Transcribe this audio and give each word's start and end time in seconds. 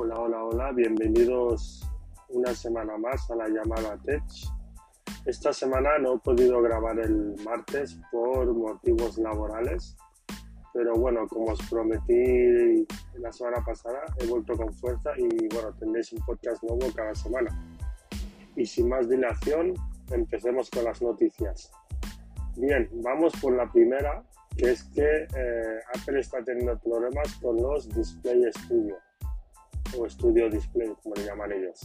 Hola, 0.00 0.14
hola, 0.14 0.44
hola, 0.44 0.70
bienvenidos 0.70 1.84
una 2.28 2.54
semana 2.54 2.96
más 2.96 3.28
a 3.32 3.34
la 3.34 3.48
llamada 3.48 3.98
Tech. 4.04 4.22
Esta 5.24 5.52
semana 5.52 5.98
no 5.98 6.14
he 6.14 6.18
podido 6.20 6.62
grabar 6.62 7.00
el 7.00 7.34
martes 7.44 7.98
por 8.12 8.46
motivos 8.54 9.18
laborales, 9.18 9.96
pero 10.72 10.94
bueno, 10.94 11.26
como 11.26 11.46
os 11.46 11.58
prometí 11.68 12.86
la 13.14 13.32
semana 13.32 13.56
pasada, 13.66 14.04
he 14.18 14.26
vuelto 14.28 14.56
con 14.56 14.72
fuerza 14.72 15.10
y 15.16 15.48
bueno, 15.52 15.74
tendréis 15.80 16.12
un 16.12 16.24
podcast 16.24 16.62
nuevo 16.62 16.86
cada 16.94 17.16
semana. 17.16 17.50
Y 18.54 18.66
sin 18.66 18.88
más 18.88 19.08
dilación, 19.08 19.74
empecemos 20.12 20.70
con 20.70 20.84
las 20.84 21.02
noticias. 21.02 21.72
Bien, 22.54 22.88
vamos 23.02 23.32
por 23.42 23.52
la 23.52 23.68
primera, 23.68 24.22
que 24.56 24.70
es 24.70 24.84
que 24.94 25.26
eh, 25.36 25.80
Apple 25.92 26.20
está 26.20 26.40
teniendo 26.44 26.78
problemas 26.78 27.34
con 27.42 27.56
los 27.56 27.88
Display 27.88 28.44
Studio 28.52 28.96
o 29.96 30.08
Studio 30.08 30.50
Display, 30.50 30.92
como 31.02 31.14
le 31.14 31.24
llaman 31.24 31.52
ellos. 31.52 31.80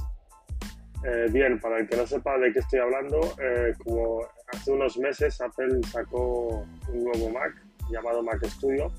Eh, 1.06 1.28
bien, 1.32 1.60
para 1.60 1.80
el 1.80 1.88
que 1.88 1.98
no 1.98 2.08
sepa 2.08 2.38
de 2.38 2.54
qué 2.54 2.60
estoy 2.60 2.80
hablando, 2.80 3.20
eh, 3.42 3.74
como 3.84 4.22
hace 4.54 4.72
unos 4.72 4.98
meses 4.98 5.40
Apple 5.42 5.82
sacó 5.92 6.66
un 6.88 7.04
nuevo 7.04 7.30
Mac 7.30 7.52
llamado 7.90 8.24
Mac 8.24 8.42
Studio, 8.46 8.90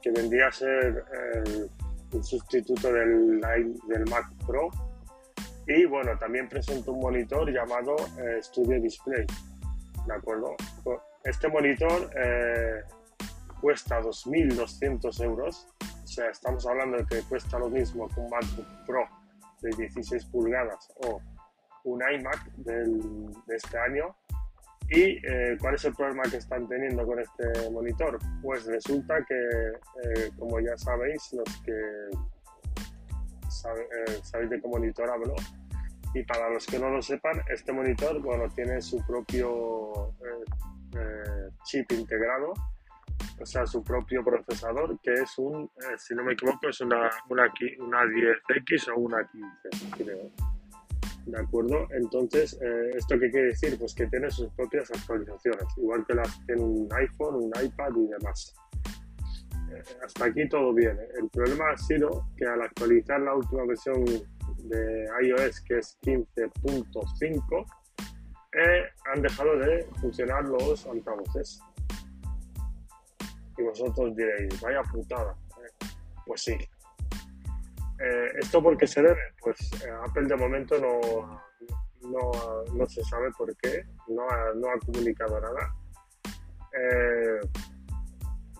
que 0.00 0.10
vendría 0.10 0.48
a 0.48 0.52
ser 0.52 1.04
el, 1.44 1.70
sustituto 2.22 2.92
del, 2.92 3.40
del 3.40 4.04
Mac 4.08 4.26
Pro. 4.46 4.70
Y 5.66 5.84
bueno, 5.84 6.16
también 6.18 6.48
presentó 6.48 6.92
un 6.92 7.00
monitor 7.00 7.50
llamado 7.50 7.96
eh, 8.18 8.38
Studio 8.42 8.80
Display. 8.80 9.26
¿De 10.06 10.14
acuerdo? 10.14 10.54
Este 11.24 11.48
monitor 11.48 12.10
cuesta 13.60 14.00
2.200 14.00 15.24
euros 15.24 15.66
o 16.04 16.06
sea, 16.06 16.28
estamos 16.28 16.66
hablando 16.66 16.98
de 16.98 17.06
que 17.06 17.22
cuesta 17.22 17.58
lo 17.58 17.70
mismo 17.70 18.06
que 18.08 18.20
un 18.20 18.28
MacBook 18.28 18.66
Pro 18.86 19.04
de 19.62 19.70
16 19.70 20.26
pulgadas 20.26 20.92
o 20.96 21.20
un 21.84 22.02
iMac 22.02 22.44
de 22.56 23.56
este 23.56 23.78
año. 23.78 24.14
¿Y 24.90 25.16
eh, 25.26 25.56
cuál 25.58 25.76
es 25.76 25.84
el 25.86 25.94
problema 25.94 26.24
que 26.24 26.36
están 26.36 26.68
teniendo 26.68 27.06
con 27.06 27.18
este 27.18 27.70
monitor? 27.70 28.18
Pues 28.42 28.66
resulta 28.66 29.24
que, 29.24 29.34
eh, 29.34 30.30
como 30.38 30.60
ya 30.60 30.76
sabéis, 30.76 31.32
los 31.32 31.62
que 31.62 31.72
eh, 33.70 34.20
sabéis 34.22 34.50
de 34.50 34.60
qué 34.60 34.68
monitor 34.68 35.08
hablo, 35.08 35.34
y 36.12 36.22
para 36.24 36.50
los 36.50 36.66
que 36.66 36.78
no 36.78 36.90
lo 36.90 37.00
sepan, 37.00 37.40
este 37.48 37.72
monitor 37.72 38.20
bueno, 38.20 38.46
tiene 38.54 38.82
su 38.82 39.04
propio 39.06 40.12
chip 41.64 41.90
integrado 41.92 42.52
o 43.40 43.46
sea, 43.46 43.66
su 43.66 43.82
propio 43.82 44.24
procesador, 44.24 44.98
que 45.00 45.12
es 45.12 45.38
un, 45.38 45.64
eh, 45.64 45.98
si 45.98 46.14
no 46.14 46.22
me 46.22 46.34
equivoco, 46.34 46.68
es 46.68 46.80
una, 46.80 47.10
una, 47.28 47.52
una 47.80 48.04
10X 48.04 48.92
o 48.94 49.00
una 49.00 49.28
15, 49.28 50.04
creo. 50.04 50.30
¿De 51.26 51.40
acuerdo? 51.40 51.88
Entonces, 51.90 52.58
eh, 52.62 52.90
¿esto 52.94 53.18
qué 53.18 53.30
quiere 53.30 53.46
decir? 53.48 53.78
Pues 53.78 53.94
que 53.94 54.06
tiene 54.06 54.30
sus 54.30 54.52
propias 54.52 54.90
actualizaciones, 54.90 55.64
igual 55.78 56.04
que 56.06 56.14
las 56.14 56.46
tiene 56.46 56.62
un 56.62 56.88
iPhone, 56.92 57.36
un 57.36 57.52
iPad 57.62 57.96
y 57.96 58.06
demás. 58.08 58.54
Eh, 59.72 59.82
hasta 60.04 60.26
aquí 60.26 60.48
todo 60.48 60.72
bien. 60.74 60.98
El 61.18 61.28
problema 61.30 61.70
ha 61.70 61.76
sido 61.78 62.26
que 62.36 62.44
al 62.46 62.62
actualizar 62.62 63.20
la 63.20 63.34
última 63.34 63.64
versión 63.64 64.04
de 64.04 65.08
iOS, 65.22 65.60
que 65.62 65.78
es 65.78 65.98
15.5, 66.02 67.66
han 69.12 69.22
dejado 69.22 69.58
de 69.58 69.84
funcionar 70.00 70.44
los 70.44 70.86
altavoces 70.86 71.60
y 73.56 73.62
vosotros 73.62 74.14
diréis, 74.16 74.60
vaya 74.60 74.82
putada. 74.82 75.36
Pues 76.26 76.42
sí. 76.42 76.52
Eh, 76.52 78.28
¿Esto 78.38 78.62
por 78.62 78.76
qué 78.76 78.86
se 78.86 79.02
debe? 79.02 79.20
Pues 79.40 79.58
eh, 79.84 79.90
Apple 80.04 80.26
de 80.26 80.36
momento 80.36 80.76
no, 80.78 81.40
no, 82.72 82.86
se 82.86 83.02
sabe 83.04 83.30
por 83.36 83.54
qué, 83.56 83.84
no 84.08 84.28
ha, 84.28 84.54
no 84.54 84.68
ha 84.68 84.78
comunicado 84.80 85.40
nada. 85.40 85.74
Eh, 86.72 87.40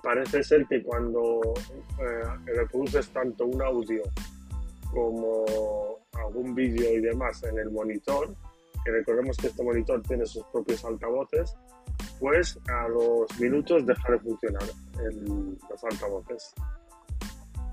parece 0.02 0.44
ser 0.44 0.66
que 0.66 0.82
cuando 0.82 1.40
reproduces 2.46 3.08
tanto 3.08 3.46
un 3.46 3.60
audio 3.62 4.02
como 4.92 5.44
algún 6.12 6.54
vídeo 6.54 6.92
y 6.92 7.00
demás 7.00 7.42
en 7.42 7.58
el 7.58 7.70
monitor, 7.70 8.34
que 8.84 8.92
recordemos 8.92 9.36
que 9.36 9.48
este 9.48 9.62
monitor 9.62 10.02
tiene 10.02 10.26
sus 10.26 10.44
propios 10.44 10.84
altavoces, 10.84 11.56
pues 12.19 12.58
a 12.69 12.88
los 12.88 13.41
minutos 13.41 13.86
deja 13.86 14.12
de 14.12 14.19
funcionar 14.20 14.62
el, 15.02 15.58
los 15.69 15.84
altavoces. 15.84 16.54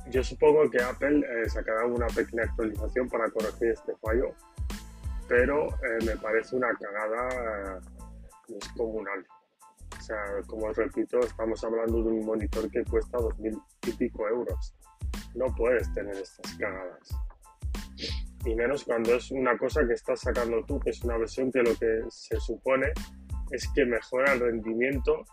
Yo 0.09 0.24
supongo 0.24 0.69
que 0.69 0.81
Apple 0.81 1.19
eh, 1.19 1.50
sacará 1.50 1.85
una 1.85 2.07
pequeña 2.07 2.44
actualización 2.44 3.07
para 3.07 3.29
corregir 3.29 3.69
este 3.69 3.96
fallo, 4.02 4.34
pero 5.28 5.68
eh, 5.68 6.06
me 6.06 6.18
parece 6.18 6.56
una 6.56 6.69
cagada 6.74 7.78
eh, 7.78 7.79
descomunal. 8.50 9.25
O 9.97 10.02
sea, 10.02 10.18
como 10.47 10.68
os 10.68 10.75
repito, 10.75 11.19
estamos 11.19 11.63
hablando 11.63 12.03
de 12.03 12.09
un 12.09 12.25
monitor 12.25 12.69
que 12.72 12.84
cuesta 12.84 13.19
dos 13.19 13.38
mil 13.40 13.58
y 13.88 13.91
pico 13.91 14.28
euros. 14.28 14.73
No 15.35 15.46
puedes 15.56 15.94
tener 15.94 16.16
estas 16.16 16.58
cagadas. 16.58 17.09
Y 18.44 18.56
menos 18.56 18.84
cuando 18.84 19.13
es 19.13 19.29
una 19.31 19.56
cosa 19.58 19.85
que 19.88 19.94
estás 19.94 20.19
sacando 20.22 20.63
tú, 20.66 20.79
que 20.79 20.90
es 20.90 21.03
una 21.03 21.18
versión 21.18 21.52
que 21.52 21.59
lo 21.59 21.75
que 21.75 22.02
se 22.09 22.40
supone 22.40 22.88
es 23.51 23.67
que 23.73 23.85
mejora 23.85 24.34
el 24.34 24.39
rendimiento 24.39 25.23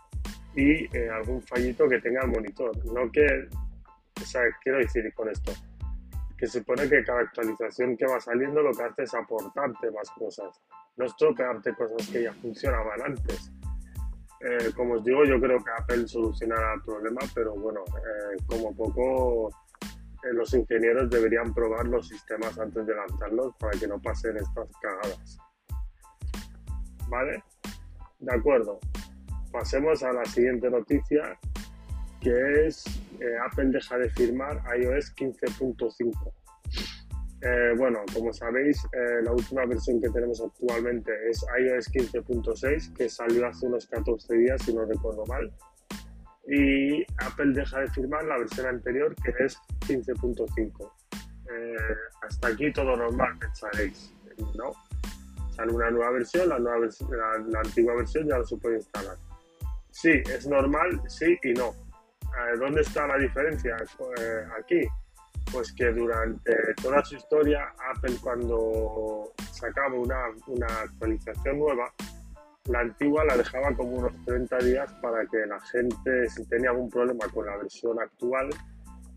y 0.55 0.85
eh, 0.95 1.09
algún 1.09 1.41
fallito 1.41 1.87
que 1.87 1.99
tenga 1.99 2.21
el 2.21 2.31
monitor. 2.31 2.71
No 2.85 3.11
que, 3.11 3.25
o 3.25 4.23
quiero 4.63 4.79
decir 4.79 5.13
con 5.13 5.29
esto, 5.29 5.53
que 6.37 6.47
se 6.47 6.59
supone 6.59 6.89
que 6.89 7.03
cada 7.03 7.21
actualización 7.21 7.97
que 7.97 8.05
va 8.05 8.19
saliendo 8.19 8.61
lo 8.61 8.71
que 8.71 8.83
hace 8.83 9.03
es 9.03 9.13
aportarte 9.13 9.91
más 9.91 10.09
cosas, 10.11 10.61
no 10.97 11.05
es 11.05 11.15
tropearte 11.17 11.73
cosas 11.73 12.07
que 12.09 12.23
ya 12.23 12.33
funcionaban 12.33 13.01
antes. 13.01 13.51
Eh, 14.41 14.71
como 14.73 14.95
os 14.95 15.03
digo, 15.03 15.25
yo 15.25 15.39
creo 15.39 15.57
que 15.57 15.71
Apple 15.77 16.07
solucionará 16.07 16.75
el 16.75 16.81
problema, 16.81 17.19
pero 17.35 17.53
bueno, 17.55 17.83
eh, 17.87 18.37
como 18.47 18.75
poco 18.75 19.49
los 20.33 20.53
ingenieros 20.53 21.09
deberían 21.09 21.53
probar 21.53 21.85
los 21.87 22.07
sistemas 22.07 22.57
antes 22.59 22.85
de 22.85 22.93
lanzarlos 22.93 23.55
para 23.57 23.77
que 23.77 23.87
no 23.87 24.01
pasen 24.01 24.37
estas 24.37 24.69
cagadas. 24.81 25.37
¿Vale? 27.09 27.43
De 28.19 28.35
acuerdo. 28.35 28.79
Pasemos 29.51 30.03
a 30.03 30.13
la 30.13 30.25
siguiente 30.25 30.69
noticia, 30.69 31.39
que 32.21 32.67
es 32.67 32.85
eh, 33.19 33.37
Apple 33.45 33.69
deja 33.69 33.97
de 33.97 34.09
firmar 34.09 34.61
iOS 34.77 35.15
15.5. 35.15 36.33
Eh, 37.41 37.73
bueno, 37.77 37.99
como 38.13 38.33
sabéis, 38.33 38.83
eh, 38.93 39.23
la 39.23 39.31
última 39.31 39.65
versión 39.65 40.01
que 40.01 40.09
tenemos 40.09 40.41
actualmente 40.41 41.11
es 41.29 41.43
iOS 41.59 41.91
15.6, 41.91 42.93
que 42.93 43.09
salió 43.09 43.47
hace 43.47 43.65
unos 43.65 43.87
14 43.87 44.35
días, 44.35 44.61
si 44.61 44.73
no 44.73 44.85
recuerdo 44.85 45.25
mal. 45.25 45.51
Y 46.47 47.03
Apple 47.25 47.53
deja 47.53 47.79
de 47.79 47.87
firmar 47.87 48.25
la 48.25 48.37
versión 48.37 48.67
anterior, 48.67 49.15
que 49.15 49.31
es 49.43 49.57
15.5. 49.87 50.91
hasta 52.21 52.47
aquí 52.47 52.71
todo 52.73 52.95
normal, 52.95 53.37
pensaréis, 53.39 54.13
¿no? 54.55 54.73
Sale 55.59 55.73
una 55.73 55.91
nueva 55.91 56.11
versión, 56.11 56.47
la, 56.47 56.57
nueva 56.57 56.79
versión, 56.79 57.09
la, 57.51 57.59
antigua 57.59 57.95
versión 57.95 58.27
ya 58.27 58.37
no 58.37 58.45
se 58.45 58.57
puede 58.57 58.77
instalar. 58.77 59.17
Sí, 59.91 60.11
es 60.31 60.47
normal, 60.47 61.01
sí 61.07 61.37
y 61.43 61.53
no. 61.53 61.69
Eh, 62.21 62.57
¿Dónde 62.57 62.81
está 62.81 63.07
la 63.07 63.17
diferencia 63.17 63.75
eh, 63.75 64.43
aquí? 64.57 64.81
Pues 65.51 65.73
que 65.73 65.91
durante 65.91 66.53
toda 66.81 67.03
su 67.03 67.15
historia, 67.15 67.73
Apple 67.93 68.15
cuando 68.21 69.33
sacaba 69.51 69.95
una, 69.95 70.27
una 70.47 70.67
actualización 70.67 71.59
nueva, 71.59 71.91
la 72.65 72.79
antigua 72.79 73.25
la 73.25 73.35
dejaba 73.35 73.75
como 73.75 73.97
unos 73.97 74.13
30 74.25 74.57
días 74.59 74.93
para 75.01 75.25
que 75.25 75.45
la 75.45 75.59
gente, 75.59 76.29
si 76.29 76.45
tenía 76.45 76.69
algún 76.69 76.89
problema 76.89 77.27
con 77.33 77.45
la 77.45 77.57
versión 77.57 77.99
actual, 77.99 78.49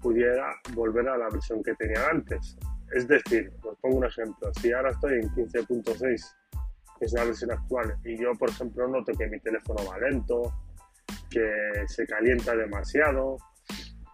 pudiera 0.00 0.56
volver 0.74 1.08
a 1.08 1.18
la 1.18 1.28
versión 1.28 1.62
que 1.62 1.74
tenía 1.74 2.08
antes. 2.08 2.56
Es 2.92 3.08
decir, 3.08 3.50
os 3.62 3.78
pongo 3.78 3.98
un 3.98 4.04
ejemplo, 4.04 4.52
si 4.60 4.72
ahora 4.72 4.90
estoy 4.90 5.14
en 5.14 5.30
15.6, 5.30 6.36
que 6.98 7.06
es 7.06 7.12
la 7.12 7.24
versión 7.24 7.52
actual, 7.52 7.96
y 8.04 8.18
yo, 8.18 8.32
por 8.38 8.50
ejemplo, 8.50 8.86
noto 8.86 9.12
que 9.12 9.26
mi 9.28 9.40
teléfono 9.40 9.80
va 9.90 9.98
lento, 9.98 10.42
que 11.30 11.50
se 11.86 12.06
calienta 12.06 12.54
demasiado, 12.54 13.38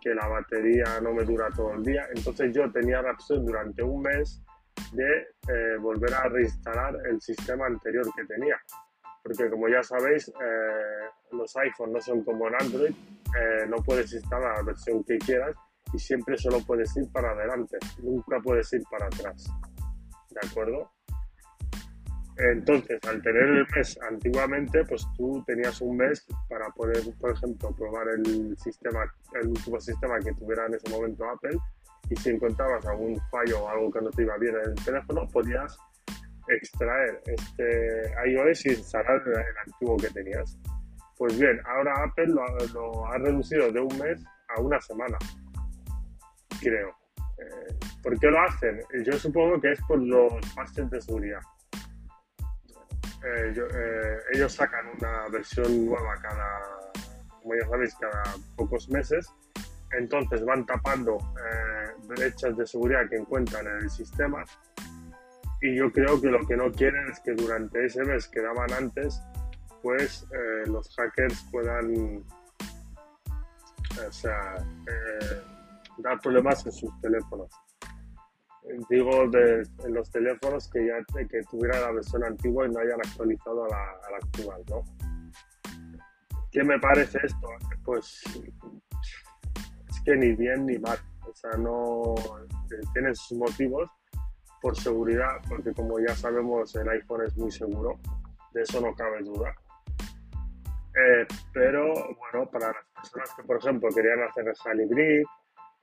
que 0.01 0.15
la 0.15 0.29
batería 0.29 1.01
no 1.03 1.13
me 1.13 1.25
dura 1.25 1.49
todo 1.55 1.75
el 1.75 1.83
día, 1.83 2.07
entonces 2.15 2.55
yo 2.55 2.71
tenía 2.71 3.03
la 3.03 3.13
opción 3.13 3.45
durante 3.45 3.83
un 3.83 4.01
mes 4.03 4.41
de 4.93 5.23
eh, 5.49 5.77
volver 5.81 6.15
a 6.15 6.29
reinstalar 6.29 6.95
el 7.11 7.21
sistema 7.21 7.67
anterior 7.67 8.07
que 8.15 8.25
tenía. 8.27 8.57
Porque 9.25 9.51
como 9.51 9.69
ya 9.69 9.83
sabéis, 9.83 10.29
eh, 10.29 11.11
los 11.33 11.55
iPhones 11.57 11.95
no 11.95 12.01
son 12.01 12.25
como 12.25 12.47
en 12.47 12.55
Android, 12.61 12.93
eh, 12.93 13.67
no 13.69 13.77
puedes 13.79 14.13
instalar 14.13 14.57
la 14.59 14.63
versión 14.63 15.03
que 15.03 15.19
quieras 15.19 15.55
y 15.93 15.99
siempre 15.99 16.37
solo 16.37 16.59
puedes 16.67 16.97
ir 16.97 17.11
para 17.13 17.31
adelante, 17.31 17.79
nunca 18.03 18.41
puedes 18.41 18.73
ir 18.73 18.83
para 18.91 19.07
atrás. 19.07 19.51
¿De 20.31 20.49
acuerdo? 20.49 20.91
Entonces, 22.37 23.01
al 23.05 23.21
tener 23.21 23.43
el 23.43 23.67
mes 23.75 23.99
antiguamente, 24.09 24.85
pues 24.85 25.05
tú 25.17 25.43
tenías 25.45 25.81
un 25.81 25.97
mes 25.97 26.25
para 26.49 26.69
poder, 26.71 27.03
por 27.21 27.33
ejemplo, 27.33 27.75
probar 27.75 28.07
el 28.11 28.57
sistema, 28.59 29.01
el 29.41 29.49
último 29.49 29.81
sistema 29.81 30.21
que 30.21 30.33
tuviera 30.35 30.67
en 30.67 30.75
ese 30.75 30.89
momento 30.89 31.29
Apple 31.29 31.59
y 32.11 32.17
si 32.17 32.31
encontrabas 32.31 32.87
algún 32.87 33.21
fallo 33.31 33.65
o 33.65 33.69
algo 33.69 33.91
que 33.91 34.01
no 34.01 34.11
te 34.11 34.23
iba 34.23 34.37
bien 34.39 34.55
en 34.55 34.71
el 34.71 34.85
teléfono, 34.85 35.27
podías 35.33 35.77
extraer 36.49 37.21
este 37.27 38.13
iOS 38.31 38.67
y 38.67 38.69
instalar 38.71 39.21
el 39.27 39.59
antiguo 39.67 39.97
que 39.97 40.09
tenías. 40.11 40.59
Pues 41.17 41.39
bien, 41.39 41.61
ahora 41.67 42.05
Apple 42.05 42.29
lo, 42.29 43.07
ha 43.07 43.19
reducido 43.19 43.73
de 43.73 43.81
un 43.81 43.99
mes 43.99 44.25
a 44.57 44.61
una 44.61 44.81
semana, 44.81 45.19
creo. 46.61 46.91
Eh, 47.39 47.79
¿Por 48.03 48.19
qué 48.19 48.29
lo 48.29 48.41
hacen? 48.41 48.81
Yo 49.05 49.13
supongo 49.19 49.61
que 49.61 49.73
es 49.73 49.81
por 49.83 50.01
los 50.01 50.33
parches 50.55 50.91
de 50.91 51.01
seguridad. 51.01 51.41
Eh, 53.25 53.53
eh, 53.57 54.19
ellos 54.33 54.53
sacan 54.53 54.87
una 54.97 55.29
versión 55.29 55.87
nueva 55.87 56.15
cada, 56.23 56.93
como 57.43 57.55
ya 57.55 57.69
sabéis, 57.69 57.95
cada 57.97 58.23
pocos 58.57 58.89
meses. 58.89 59.29
Entonces 59.99 60.45
van 60.45 60.67
tapando 60.67 61.17
brechas 62.07 62.57
de 62.57 62.67
seguridad 62.67 63.09
que 63.09 63.17
encuentran 63.17 63.67
en 63.67 63.77
el 63.85 63.91
sistema. 63.91 64.45
Y 65.63 65.77
yo 65.77 65.91
creo 65.91 66.21
que 66.21 66.29
lo 66.29 66.47
que 66.47 66.57
no 66.57 66.71
quieren 66.71 67.09
es 67.11 67.21
que 67.21 67.33
durante 67.33 67.87
ese 67.87 68.05
mes 68.05 68.29
que 68.29 68.43
daban 68.43 68.73
antes 68.73 69.21
pues 69.83 70.27
los 70.67 70.95
hackers 70.97 71.47
puedan 71.51 72.25
o 74.07 74.13
sea, 74.13 74.55
eh, 74.87 75.43
dar 75.99 76.21
problemas 76.21 76.65
en 76.67 76.73
sus 76.73 76.91
teléfonos. 77.01 77.51
Digo, 78.91 79.29
de, 79.29 79.67
en 79.85 79.95
los 79.95 80.11
teléfonos 80.11 80.69
que 80.71 80.87
ya 80.87 81.27
que 81.27 81.43
tuviera 81.51 81.81
la 81.81 81.93
versión 81.93 82.23
antigua 82.25 82.67
y 82.67 82.71
no 82.71 82.81
hayan 82.81 83.01
actualizado 83.01 83.65
a 83.65 83.69
la, 83.69 84.17
actual, 84.23 84.63
¿no? 84.69 84.83
¿Qué 86.51 86.63
me 86.65 86.79
parece 86.79 87.19
esto? 87.23 87.49
Pues 87.85 88.23
es 89.89 90.01
que 90.05 90.17
ni 90.17 90.33
bien 90.35 90.67
ni 90.67 90.79
mal. 90.79 90.99
O 91.27 91.35
sea, 91.35 91.53
no 91.53 92.15
tienen 92.93 93.15
sus 93.15 93.39
motivos 93.39 93.89
por 94.61 94.77
seguridad, 94.77 95.41
porque 95.49 95.73
como 95.73 95.99
ya 96.01 96.15
sabemos 96.15 96.75
el 96.75 96.89
iPhone 96.89 97.25
es 97.27 97.37
muy 97.37 97.51
seguro, 97.51 97.99
de 98.53 98.63
eso 98.63 98.81
no 98.81 98.95
cabe 98.95 99.23
duda. 99.23 99.55
Eh, 100.95 101.27
pero 101.53 101.93
bueno, 101.93 102.51
para 102.51 102.69
las 102.69 102.85
personas 102.95 103.35
que, 103.35 103.43
por 103.45 103.59
ejemplo, 103.59 103.89
querían 103.95 104.23
hacer 104.23 104.47
el 104.49 104.89
Hybrid, 104.89 105.25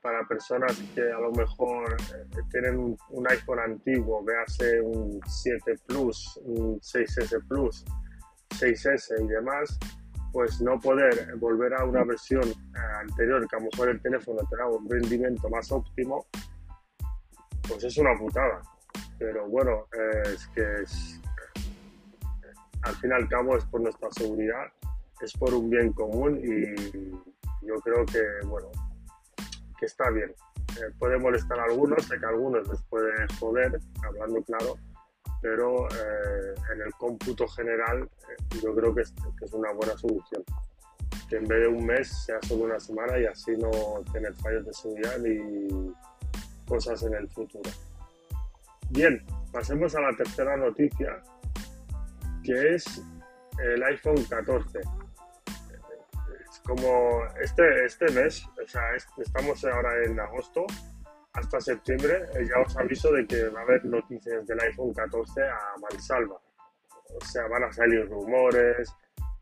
para 0.05 0.23
personas 0.27 0.79
que 0.93 1.01
a 1.01 1.19
lo 1.19 1.31
mejor 1.31 1.97
eh, 2.13 2.41
tienen 2.51 2.77
un, 3.09 3.27
iPhone 3.27 3.57
antiguo, 3.57 4.23
véase 4.23 4.79
un 4.79 5.19
7 5.25 5.79
Plus, 5.87 6.39
un 6.43 6.79
6S 6.79 7.47
Plus, 7.47 7.83
6S 8.51 9.23
y 9.23 9.27
demás, 9.27 9.79
pues 10.31 10.61
no 10.61 10.79
poder 10.79 11.35
volver 11.37 11.73
a 11.73 11.85
una 11.85 12.03
versión 12.03 12.43
eh, 12.43 12.77
anterior 13.01 13.47
que 13.47 13.55
a 13.55 13.59
lo 13.59 13.65
mejor 13.65 13.89
el 13.89 13.99
teléfono 13.99 14.47
tenga 14.47 14.69
un 14.69 14.87
rendimiento 14.87 15.49
más 15.49 15.71
óptimo, 15.71 16.27
pues 17.67 17.83
es 17.83 17.97
una 17.97 18.15
putada. 18.15 18.61
Pero 19.17 19.47
bueno, 19.47 19.87
es 20.23 20.45
que 20.49 20.65
al 22.83 22.95
fin 22.97 23.09
y 23.09 23.13
al 23.13 23.27
cabo 23.27 23.57
es 23.57 23.65
por 23.65 23.81
nuestra 23.81 24.11
seguridad 24.11 24.67
es 25.21 25.33
por 25.33 25.51
un 25.53 25.69
bien 25.69 25.91
común 25.93 26.39
y 26.43 27.09
yo 27.65 27.75
creo 27.83 28.05
que, 28.05 28.21
bueno, 28.45 28.69
que 29.79 29.85
está 29.85 30.09
bien. 30.09 30.33
Eh, 30.77 30.93
puede 30.99 31.17
molestar 31.17 31.59
a 31.59 31.63
algunos, 31.65 32.05
sé 32.05 32.19
que 32.19 32.25
a 32.25 32.29
algunos 32.29 32.67
les 32.67 32.81
puede 32.83 33.11
joder, 33.39 33.79
hablando 34.03 34.41
claro, 34.43 34.77
pero 35.41 35.87
eh, 35.89 36.55
en 36.73 36.81
el 36.81 36.93
cómputo 36.93 37.47
general 37.47 38.03
eh, 38.03 38.59
yo 38.61 38.75
creo 38.75 38.93
que 38.93 39.01
es, 39.01 39.11
que 39.11 39.45
es, 39.45 39.53
una 39.53 39.71
buena 39.71 39.97
solución. 39.97 40.43
Que 41.29 41.37
en 41.37 41.47
vez 41.47 41.61
de 41.61 41.67
un 41.67 41.85
mes 41.85 42.07
sea 42.25 42.39
solo 42.41 42.65
una 42.65 42.79
semana 42.79 43.17
y 43.17 43.25
así 43.25 43.51
no 43.57 43.71
tener 44.11 44.33
fallos 44.35 44.65
de 44.65 44.73
seguridad 44.73 45.17
ni 45.19 45.93
cosas 46.67 47.01
en 47.03 47.15
el 47.15 47.29
futuro. 47.29 47.69
Bien, 48.89 49.23
pasemos 49.51 49.95
a 49.95 50.01
la 50.01 50.15
tercera 50.15 50.55
noticia, 50.57 51.23
que 52.43 52.75
es 52.75 53.01
el 53.59 53.81
iPhone 53.83 54.23
14 54.29 54.79
como 56.65 57.23
este, 57.39 57.85
este 57.85 58.11
mes, 58.11 58.45
o 58.63 58.67
sea, 58.67 58.81
estamos 59.17 59.63
ahora 59.65 60.03
en 60.03 60.19
agosto, 60.19 60.65
hasta 61.33 61.59
septiembre, 61.59 62.23
eh, 62.33 62.47
ya 62.47 62.61
os 62.65 62.75
aviso 62.77 63.11
de 63.11 63.27
que 63.27 63.49
va 63.49 63.59
a 63.59 63.63
haber 63.63 63.85
noticias 63.85 64.45
del 64.47 64.59
iPhone 64.61 64.93
14 64.93 65.43
a 65.43 65.59
mansalva. 65.81 66.39
O 67.13 67.25
sea, 67.25 67.47
van 67.47 67.63
a 67.63 67.71
salir 67.71 68.09
rumores 68.09 68.93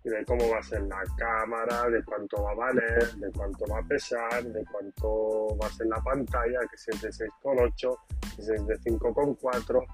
de 0.04 0.26
cómo 0.26 0.50
va 0.50 0.58
a 0.58 0.64
ser 0.64 0.82
la 0.82 1.02
cámara, 1.18 1.90
de 1.90 2.04
cuánto 2.04 2.44
va 2.44 2.52
a 2.52 2.56
valer, 2.56 3.14
de 3.16 3.32
cuánto 3.32 3.66
va 3.68 3.80
a 3.80 3.84
pesar, 3.84 4.44
de 4.44 4.66
cuánto 4.66 5.58
va 5.58 5.68
a 5.68 5.72
ser 5.72 5.88
la 5.88 6.02
pantalla, 6.02 6.60
que 6.70 6.78
si 6.78 6.92
es 6.92 7.02
de 7.02 7.10
6,8, 7.10 7.98
que 8.36 8.42
si 8.42 8.54
es 8.54 8.68
de 8.68 8.80
5,4, 8.80 9.86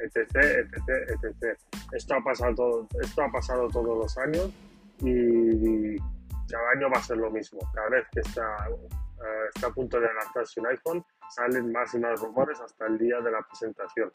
etc, 0.00 0.16
etc, 0.36 1.22
etc. 1.22 1.58
Esto 1.92 2.14
ha 2.14 2.24
pasado, 2.24 2.88
esto 3.00 3.22
ha 3.22 3.30
pasado 3.30 3.68
todos 3.68 3.98
los 3.98 4.18
años 4.18 4.50
y 4.98 5.96
cada 6.52 6.70
año 6.70 6.90
va 6.90 6.98
a 6.98 7.02
ser 7.02 7.16
lo 7.16 7.30
mismo. 7.30 7.58
Cada 7.74 7.88
vez 7.88 8.04
que 8.12 8.20
está, 8.20 8.68
eh, 8.68 9.48
está 9.54 9.68
a 9.68 9.70
punto 9.70 9.98
de 9.98 10.06
adaptarse 10.06 10.60
un 10.60 10.66
iPhone, 10.66 11.04
salen 11.30 11.72
más 11.72 11.94
y 11.94 11.98
más 11.98 12.20
rumores 12.20 12.60
hasta 12.60 12.86
el 12.86 12.98
día 12.98 13.18
de 13.20 13.30
la 13.30 13.40
presentación. 13.42 14.12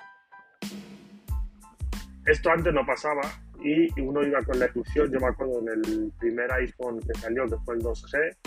Esto 2.25 2.51
antes 2.51 2.73
no 2.73 2.85
pasaba 2.85 3.21
y 3.59 4.01
uno 4.01 4.21
iba 4.21 4.41
con 4.43 4.59
la 4.59 4.67
ilusión, 4.67 5.11
yo 5.11 5.19
me 5.19 5.27
acuerdo 5.27 5.59
en 5.61 5.69
el 5.69 6.13
primer 6.19 6.51
iPhone 6.53 6.99
que 6.99 7.19
salió, 7.19 7.45
que 7.47 7.57
fue 7.65 7.75
el 7.75 7.81
2G, 7.81 8.37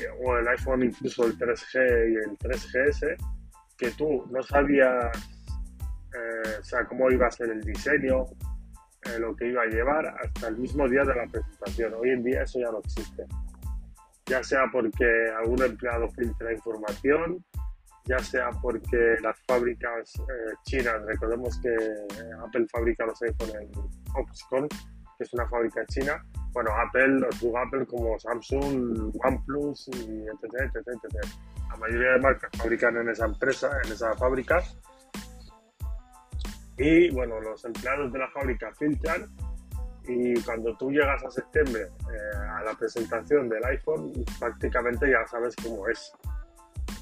eh, 0.00 0.08
o 0.22 0.36
el 0.36 0.46
iPhone 0.48 0.84
incluso 0.84 1.24
el 1.24 1.36
3G 1.36 2.12
y 2.12 2.16
el 2.16 2.38
3GS, 2.38 3.16
que 3.76 3.90
tú 3.92 4.26
no 4.30 4.42
sabías 4.42 5.10
eh, 6.14 6.58
o 6.60 6.62
sea, 6.62 6.84
cómo 6.84 7.10
iba 7.10 7.26
a 7.26 7.30
ser 7.30 7.50
el 7.50 7.62
diseño, 7.62 8.26
eh, 9.06 9.18
lo 9.18 9.34
que 9.36 9.48
iba 9.48 9.62
a 9.62 9.66
llevar 9.66 10.06
hasta 10.06 10.48
el 10.48 10.58
mismo 10.58 10.88
día 10.88 11.02
de 11.04 11.14
la 11.14 11.26
presentación. 11.26 11.94
Hoy 11.94 12.10
en 12.10 12.22
día 12.22 12.42
eso 12.42 12.58
ya 12.60 12.70
no 12.70 12.78
existe. 12.78 13.24
Ya 14.26 14.42
sea 14.42 14.64
porque 14.72 15.06
algún 15.38 15.62
empleado 15.62 16.08
filtra 16.10 16.52
información, 16.52 17.44
ya 18.04 18.18
sea 18.18 18.50
porque 18.62 19.16
las 19.22 19.38
fábricas 19.46 20.14
eh, 20.18 20.54
chinas, 20.64 21.02
recordemos 21.06 21.58
que 21.60 21.74
Apple 22.44 22.66
fabrica 22.70 23.06
los 23.06 23.20
iPhones 23.22 23.54
en 23.54 23.72
Foxconn, 24.12 24.68
que 24.68 25.24
es 25.24 25.32
una 25.34 25.46
fábrica 25.48 25.84
china, 25.86 26.22
bueno, 26.54 26.70
Apple, 26.70 27.26
digo 27.40 27.58
Apple 27.58 27.84
como 27.84 28.16
Samsung, 28.16 29.12
OnePlus 29.24 29.88
y 29.88 30.22
etc, 30.22 30.70
etc, 30.72 30.86
etc. 30.86 31.26
La 31.68 31.76
mayoría 31.76 32.12
de 32.12 32.20
marcas 32.20 32.50
fabrican 32.56 32.96
en 32.96 33.08
esa 33.08 33.26
empresa, 33.26 33.70
en 33.84 33.92
esa 33.92 34.14
fábrica, 34.14 34.62
y 36.76 37.10
bueno, 37.10 37.40
los 37.40 37.64
empleados 37.64 38.12
de 38.12 38.18
la 38.18 38.28
fábrica 38.30 38.72
filtran 38.74 39.28
y 40.06 40.40
cuando 40.42 40.76
tú 40.76 40.90
llegas 40.90 41.24
a 41.24 41.30
septiembre 41.30 41.82
eh, 41.82 42.36
a 42.36 42.62
la 42.62 42.74
presentación 42.74 43.48
del 43.48 43.64
iPhone, 43.64 44.12
prácticamente 44.38 45.10
ya 45.10 45.26
sabes 45.26 45.54
cómo 45.62 45.88
es. 45.88 46.12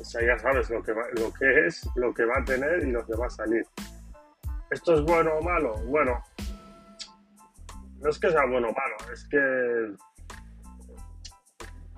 O 0.00 0.04
sea, 0.04 0.24
ya 0.24 0.38
sabes 0.38 0.70
lo 0.70 0.82
que, 0.82 0.92
lo 0.92 1.32
que 1.32 1.66
es, 1.66 1.88
lo 1.96 2.12
que 2.14 2.24
va 2.24 2.38
a 2.38 2.44
tener 2.44 2.86
y 2.86 2.90
lo 2.90 3.04
que 3.04 3.14
va 3.14 3.26
a 3.26 3.30
salir. 3.30 3.66
¿Esto 4.70 4.94
es 4.94 5.02
bueno 5.02 5.32
o 5.34 5.42
malo? 5.42 5.74
Bueno, 5.86 6.22
no 8.00 8.10
es 8.10 8.18
que 8.18 8.30
sea 8.30 8.46
bueno 8.46 8.68
o 8.68 8.72
malo, 8.72 9.12
es 9.12 9.28
que 9.28 9.94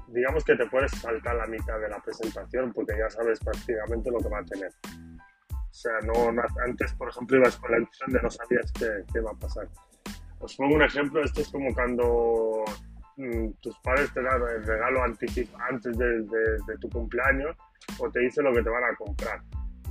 digamos 0.09 0.45
que 0.45 0.54
te 0.54 0.66
puedes 0.66 0.93
saltar 0.93 1.35
la 1.35 1.47
mitad 1.47 1.78
de 1.81 1.88
la 1.88 1.99
presentación 1.99 2.73
porque 2.73 2.97
ya 2.97 3.11
sabes 3.11 3.40
prácticamente 3.40 4.11
lo 4.11 4.19
que 4.19 4.28
va 4.28 4.38
a 4.38 4.45
tener. 4.45 4.73
O 5.75 5.76
sea, 5.76 5.93
no, 6.04 6.40
antes, 6.64 6.93
por 6.93 7.09
ejemplo, 7.09 7.37
ibas 7.37 7.57
con 7.57 7.73
la 7.73 7.78
ilusión 7.78 8.12
de 8.12 8.23
no 8.23 8.31
sabías 8.31 8.71
qué, 8.78 8.87
qué 9.12 9.19
va 9.19 9.33
a 9.33 9.35
pasar. 9.35 9.66
Os 10.38 10.54
pongo 10.54 10.76
un 10.76 10.83
ejemplo, 10.83 11.21
esto 11.21 11.40
es 11.40 11.49
como 11.49 11.75
cuando 11.75 12.64
mm, 13.16 13.49
tus 13.61 13.76
padres 13.81 14.14
te 14.14 14.23
dan 14.23 14.40
el 14.40 14.64
regalo 14.64 15.02
antes 15.02 15.99
de, 15.99 16.23
de, 16.23 16.78
tu 16.81 16.88
cumpleaños 16.90 17.57
o 17.99 18.09
te 18.09 18.21
dicen 18.21 18.45
lo 18.45 18.54
que 18.54 18.62
te 18.62 18.71
van 18.71 18.85
a 18.85 18.95
comprar. 18.95 19.43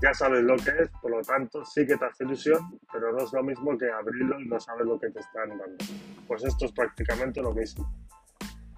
Ya 0.02 0.14
sabes 0.14 0.42
lo 0.44 0.56
que 0.56 0.72
es, 0.84 0.90
por 1.02 1.12
lo 1.12 1.22
tanto 1.22 1.66
sí 1.66 1.86
que 1.86 1.98
te 1.98 2.06
hace 2.06 2.24
ilusión, 2.24 2.80
pero 2.94 3.12
no 3.12 3.18
es 3.18 3.34
lo 3.34 3.44
mismo 3.44 3.78
que 3.78 3.92
abrirlo 3.92 4.40
y 4.40 4.48
no 4.48 4.62
sabes 4.62 4.86
lo 4.86 4.98
que 4.98 5.10
te 5.10 5.20
están 5.20 5.50
dando. 5.50 5.76
Pues 6.26 6.46
esto 6.46 6.66
es 6.66 6.72
prácticamente 6.72 7.42
lo 7.42 7.54
mismo. 7.54 7.94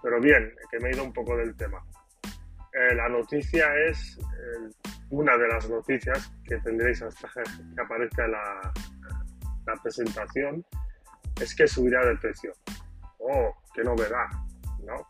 Pero 0.02 0.20
bien, 0.20 0.56
que 0.72 0.80
me 0.80 0.90
he 0.90 0.96
ido 0.96 1.04
un 1.04 1.14
poco 1.14 1.38
del 1.38 1.56
tema. 1.56 1.86
Eh, 2.74 2.96
la 2.96 3.08
noticia 3.10 3.68
es 3.88 4.18
una 5.10 5.38
de 5.38 5.48
las 5.48 5.70
noticias 5.70 6.32
que 6.44 6.58
tendréis 6.58 7.02
hasta 7.02 7.30
que 7.30 7.82
aparezca 7.82 8.28
la, 8.28 8.74
la 9.66 9.74
presentación 9.82 10.66
es 11.42 11.56
que 11.56 11.68
subirá 11.68 12.06
de 12.06 12.16
precio. 12.18 12.52
¡Oh, 13.20 13.54
qué 13.74 13.84
novedad! 13.84 14.28
¿no? 14.84 15.08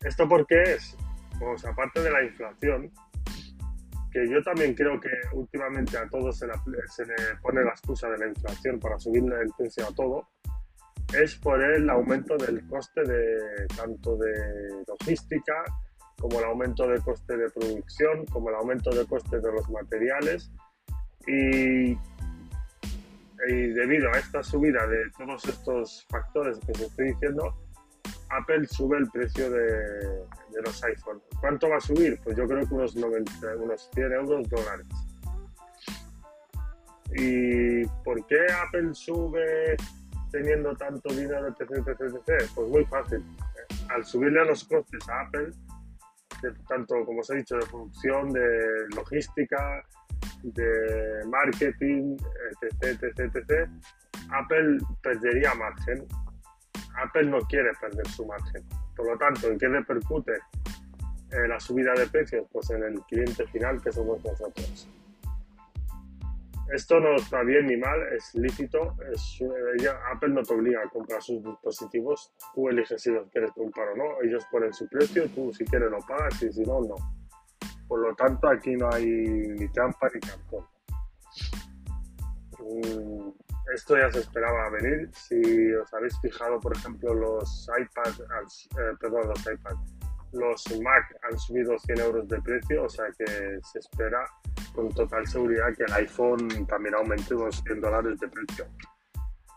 ¿Esto 0.00 0.28
por 0.28 0.46
qué 0.46 0.62
es? 0.62 0.96
Pues 1.38 1.64
aparte 1.64 2.00
de 2.02 2.10
la 2.10 2.22
inflación, 2.22 2.92
que 4.12 4.28
yo 4.28 4.42
también 4.42 4.74
creo 4.74 5.00
que 5.00 5.10
últimamente 5.32 5.96
a 5.96 6.08
todos 6.08 6.38
se, 6.38 6.46
le 6.46 6.54
pone 7.40 7.64
la 7.64 7.70
excusa 7.70 8.08
de 8.10 8.18
la 8.18 8.28
inflación 8.28 8.78
para 8.78 8.98
subirle 8.98 9.40
el 9.40 9.50
precio 9.56 9.88
a 9.88 9.94
todo, 9.94 10.28
es 11.14 11.36
por 11.36 11.62
el 11.62 11.88
aumento 11.88 12.36
del 12.36 12.66
coste 12.68 13.02
tanto 13.76 14.16
de 14.16 14.84
logística 14.86 15.64
como 16.22 16.38
el 16.38 16.44
aumento 16.44 16.86
de 16.86 17.00
coste 17.00 17.36
de 17.36 17.50
producción, 17.50 18.24
como 18.26 18.48
el 18.48 18.54
aumento 18.54 18.90
de 18.90 19.04
coste 19.06 19.40
de 19.40 19.52
los 19.52 19.68
materiales 19.70 20.52
y, 21.26 21.98
debido 23.48 24.08
a 24.08 24.18
esta 24.18 24.40
subida 24.44 24.86
de 24.86 25.10
todos 25.18 25.44
estos 25.46 26.06
factores 26.08 26.60
que 26.60 26.70
os 26.70 26.80
estoy 26.80 27.08
diciendo, 27.08 27.52
Apple 28.30 28.68
sube 28.68 28.98
el 28.98 29.10
precio 29.10 29.50
de, 29.50 30.24
los 30.64 30.84
iPhone. 30.84 31.20
¿Cuánto 31.40 31.68
va 31.68 31.78
a 31.78 31.80
subir? 31.80 32.20
Pues 32.22 32.36
yo 32.36 32.46
creo 32.46 32.64
que 32.68 32.72
unos, 32.72 32.94
90, 32.94 33.56
unos 33.56 33.90
100 33.92 34.12
euros 34.12 34.48
dólares. 34.48 34.86
¿Y 37.16 37.84
por 38.04 38.24
qué 38.28 38.46
Apple 38.64 38.94
sube 38.94 39.76
teniendo 40.30 40.72
tanto 40.76 41.12
dinero, 41.12 41.48
etc, 41.48 41.84
etc, 41.88 42.48
Pues 42.54 42.68
muy 42.68 42.84
fácil. 42.84 43.24
Al 43.88 44.04
subirle 44.04 44.44
los 44.44 44.62
costes 44.64 45.08
a 45.08 45.22
Apple, 45.22 45.50
tanto 46.68 47.04
como 47.04 47.20
os 47.20 47.30
he 47.30 47.36
dicho, 47.36 47.56
de 47.56 47.66
producción, 47.66 48.32
de 48.32 48.88
logística, 48.94 49.84
de 50.42 51.24
marketing, 51.26 52.16
etc, 52.62 53.02
etc, 53.02 53.34
etc, 53.34 53.68
Apple 54.30 54.78
perdería 55.02 55.54
margen. 55.54 56.06
Apple 57.02 57.24
no 57.24 57.40
quiere 57.40 57.70
perder 57.80 58.06
su 58.08 58.26
margen. 58.26 58.62
Por 58.96 59.10
lo 59.10 59.18
tanto, 59.18 59.48
¿en 59.48 59.58
qué 59.58 59.68
repercute 59.68 60.32
eh, 60.32 61.48
la 61.48 61.58
subida 61.58 61.92
de 61.94 62.06
precios? 62.06 62.46
Pues 62.52 62.70
en 62.70 62.82
el 62.82 63.00
cliente 63.02 63.46
final 63.48 63.80
que 63.82 63.92
somos 63.92 64.22
nosotros. 64.24 64.88
Esto 66.72 66.98
no 67.00 67.16
está 67.16 67.42
bien 67.42 67.66
ni 67.66 67.76
mal, 67.76 68.00
es 68.14 68.34
lícito. 68.34 68.96
Apple 70.10 70.30
no 70.30 70.42
te 70.42 70.54
obliga 70.54 70.80
a 70.82 70.88
comprar 70.88 71.22
sus 71.22 71.44
dispositivos. 71.44 72.32
Tú 72.54 72.70
eliges 72.70 73.02
si 73.02 73.10
los 73.10 73.28
quieres 73.28 73.52
comprar 73.52 73.90
o 73.90 73.96
no. 73.96 74.22
Ellos 74.22 74.42
ponen 74.50 74.72
su 74.72 74.88
precio, 74.88 75.28
tú 75.34 75.52
si 75.52 75.66
quieres 75.66 75.90
lo 75.90 75.98
pagas 75.98 76.42
y 76.42 76.50
si 76.50 76.62
no, 76.62 76.80
no. 76.80 76.94
Por 77.86 78.00
lo 78.00 78.14
tanto, 78.14 78.48
aquí 78.48 78.74
no 78.74 78.88
hay 78.90 79.04
ni 79.04 79.68
trampa 79.68 80.08
ni 80.14 80.20
cartón. 80.20 80.64
Mm, 82.58 83.32
esto 83.74 83.98
ya 83.98 84.10
se 84.10 84.20
esperaba 84.20 84.70
venir. 84.70 85.10
Si 85.12 85.74
os 85.74 85.92
habéis 85.92 86.18
fijado, 86.22 86.58
por 86.58 86.74
ejemplo, 86.74 87.12
los 87.12 87.68
iPads, 87.78 88.20
eh, 88.78 88.96
perdón, 88.98 89.28
los 89.28 89.40
iPads, 89.40 89.78
los 90.32 90.80
Mac 90.80 91.18
han 91.30 91.38
subido 91.38 91.78
100 91.78 92.00
euros 92.00 92.28
de 92.28 92.40
precio, 92.40 92.84
o 92.84 92.88
sea 92.88 93.04
que 93.18 93.58
se 93.62 93.78
espera 93.78 94.24
con 94.74 94.88
total 94.90 95.26
seguridad 95.26 95.74
que 95.76 95.84
el 95.84 95.92
iPhone 95.92 96.48
también 96.66 96.94
aumente 96.94 97.34
unos 97.34 97.62
100 97.66 97.80
dólares 97.80 98.18
de 98.20 98.28
precio. 98.28 98.66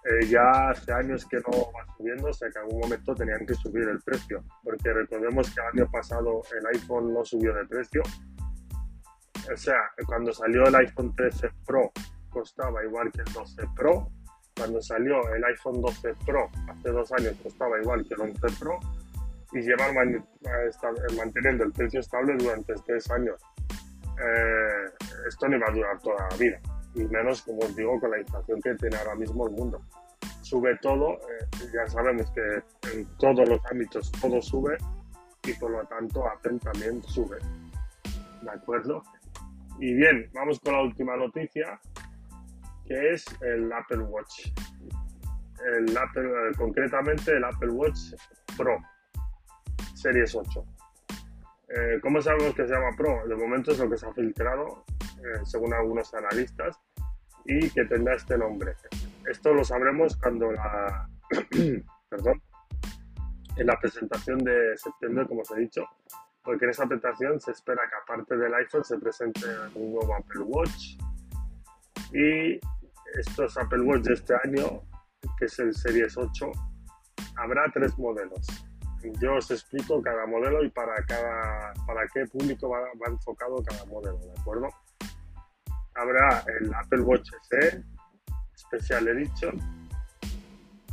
Eh, 0.05 0.27
ya 0.27 0.69
hace 0.69 0.93
años 0.93 1.25
que 1.25 1.37
no 1.37 1.71
va 1.71 1.83
subiendo, 1.97 2.27
o 2.27 2.33
sea 2.33 2.49
que 2.51 2.59
en 2.59 2.65
algún 2.65 2.81
momento 2.81 3.15
tenían 3.15 3.43
que 3.45 3.55
subir 3.55 3.89
el 3.89 3.99
precio, 4.01 4.43
porque 4.63 4.93
recordemos 4.93 5.49
que 5.49 5.61
el 5.61 5.81
año 5.81 5.91
pasado 5.91 6.41
el 6.55 6.79
iPhone 6.79 7.11
no 7.11 7.25
subió 7.25 7.53
de 7.55 7.65
precio. 7.65 8.03
O 9.51 9.57
sea, 9.57 9.79
cuando 10.05 10.31
salió 10.31 10.67
el 10.67 10.75
iPhone 10.75 11.15
13 11.15 11.49
Pro 11.65 11.91
costaba 12.29 12.83
igual 12.83 13.11
que 13.11 13.21
el 13.21 13.33
12 13.33 13.63
Pro, 13.75 14.11
cuando 14.55 14.81
salió 14.81 15.27
el 15.33 15.43
iPhone 15.43 15.81
12 15.81 16.13
Pro 16.25 16.49
hace 16.69 16.89
dos 16.89 17.11
años 17.13 17.35
costaba 17.41 17.79
igual 17.81 18.05
que 18.07 18.13
el 18.13 18.21
11 18.21 18.39
Pro 18.59 18.79
y 19.53 19.61
llevan 19.61 19.95
manteniendo 21.17 21.63
el 21.63 21.71
precio 21.71 21.99
estable 21.99 22.35
durante 22.37 22.73
tres 22.85 23.09
años. 23.09 23.41
Eh, 24.19 24.91
esto 25.27 25.47
no 25.47 25.59
va 25.59 25.67
a 25.67 25.73
durar 25.73 25.99
toda 25.99 26.27
la 26.29 26.37
vida, 26.37 26.59
y 26.93 27.03
menos, 27.03 27.41
como 27.41 27.59
os 27.59 27.75
digo, 27.75 27.99
con 27.99 28.11
la 28.11 28.19
inflación 28.19 28.61
que 28.61 28.75
tiene 28.75 28.97
ahora 28.97 29.15
mismo 29.15 29.47
el 29.47 29.53
mundo. 29.53 29.81
Sube 30.41 30.77
todo, 30.81 31.13
eh, 31.13 31.47
ya 31.73 31.87
sabemos 31.87 32.31
que 32.31 32.91
en 32.93 33.05
todos 33.17 33.47
los 33.49 33.59
ámbitos 33.71 34.11
todo 34.13 34.41
sube 34.41 34.77
y 35.43 35.53
por 35.53 35.71
lo 35.71 35.85
tanto 35.85 36.27
Apple 36.27 36.59
también 36.59 37.01
sube. 37.03 37.37
¿De 38.41 38.51
acuerdo? 38.51 39.03
Y 39.79 39.93
bien, 39.93 40.29
vamos 40.33 40.59
con 40.59 40.73
la 40.73 40.83
última 40.83 41.17
noticia, 41.17 41.79
que 42.85 43.13
es 43.13 43.25
el 43.41 43.71
Apple 43.73 44.03
Watch. 44.03 44.51
El 45.65 45.97
Apple, 45.97 46.29
eh, 46.29 46.55
concretamente 46.57 47.31
el 47.31 47.43
Apple 47.43 47.71
Watch 47.71 48.13
Pro 48.55 48.77
Series 49.95 50.35
8. 50.35 50.63
Eh, 51.69 51.99
¿Cómo 52.01 52.21
sabemos 52.21 52.53
que 52.53 52.67
se 52.67 52.73
llama 52.73 52.95
Pro? 52.95 53.27
De 53.27 53.35
momento 53.35 53.71
es 53.71 53.79
lo 53.79 53.89
que 53.89 53.97
se 53.97 54.05
ha 54.05 54.13
filtrado, 54.13 54.85
según 55.43 55.73
algunos 55.73 56.13
analistas, 56.13 56.79
y 57.45 57.69
que 57.69 57.85
tendrá 57.85 58.15
este 58.15 58.37
nombre. 58.37 58.73
Esto 59.29 59.53
lo 59.53 59.63
sabremos 59.63 60.17
cuando 60.17 60.51
la. 60.51 61.07
perdón. 62.09 62.41
En 63.57 63.67
la 63.67 63.79
presentación 63.79 64.39
de 64.39 64.75
septiembre, 64.77 65.25
como 65.27 65.41
os 65.41 65.51
he 65.51 65.59
dicho, 65.61 65.85
porque 66.43 66.65
en 66.65 66.71
esa 66.71 66.85
presentación 66.85 67.39
se 67.39 67.51
espera 67.51 67.83
que 67.89 67.95
aparte 67.95 68.35
del 68.35 68.53
iPhone 68.53 68.83
se 68.83 68.97
presente 68.97 69.47
un 69.75 69.93
nuevo 69.93 70.13
Apple 70.13 70.41
Watch 70.41 70.97
y 72.11 72.59
estos 73.17 73.57
Apple 73.57 73.81
Watch 73.83 74.03
de 74.03 74.13
este 74.13 74.35
año, 74.43 74.81
que 75.39 75.45
es 75.45 75.57
el 75.59 75.73
Series 75.73 76.17
8, 76.17 76.51
habrá 77.37 77.71
tres 77.73 77.97
modelos 77.97 78.45
yo 79.19 79.35
os 79.35 79.51
explico 79.51 80.01
cada 80.01 80.25
modelo 80.25 80.63
y 80.63 80.69
para 80.69 80.95
cada 81.05 81.73
para 81.85 82.07
qué 82.13 82.25
público 82.25 82.69
va, 82.69 82.79
enfocado 83.07 83.63
cada 83.63 83.85
modelo, 83.85 84.17
¿de 84.17 84.39
acuerdo? 84.39 84.67
Habrá 85.95 86.43
el 86.59 86.73
Apple 86.73 87.01
Watch 87.01 87.29
SE 87.49 87.83
Special 88.55 89.07
Edition, 89.07 89.59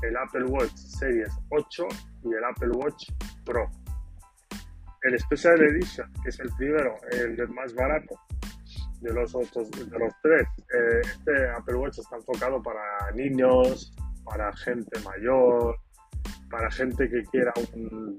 el 0.02 0.16
Apple 0.16 0.44
Watch 0.44 0.74
Series 0.74 1.32
8 1.50 1.86
y 2.24 2.34
el 2.34 2.44
Apple 2.44 2.70
Watch 2.70 3.10
Pro. 3.44 3.68
El 5.02 5.18
Special 5.18 5.60
Edition, 5.60 6.10
es 6.26 6.38
el 6.38 6.50
primero, 6.56 6.96
el 7.10 7.48
más 7.48 7.74
barato 7.74 8.18
de 9.00 9.12
los 9.12 9.34
otros, 9.34 9.68
de 9.70 9.98
los 9.98 10.12
tres, 10.22 10.46
eh, 10.72 11.00
este 11.02 11.50
Apple 11.50 11.74
Watch 11.74 11.98
está 11.98 12.16
enfocado 12.16 12.62
para 12.62 13.10
niños, 13.12 13.92
para 14.24 14.52
gente 14.56 15.00
mayor, 15.00 15.76
para 16.48 16.70
gente 16.70 17.08
que 17.08 17.24
quiera 17.24 17.52
un, 17.74 18.18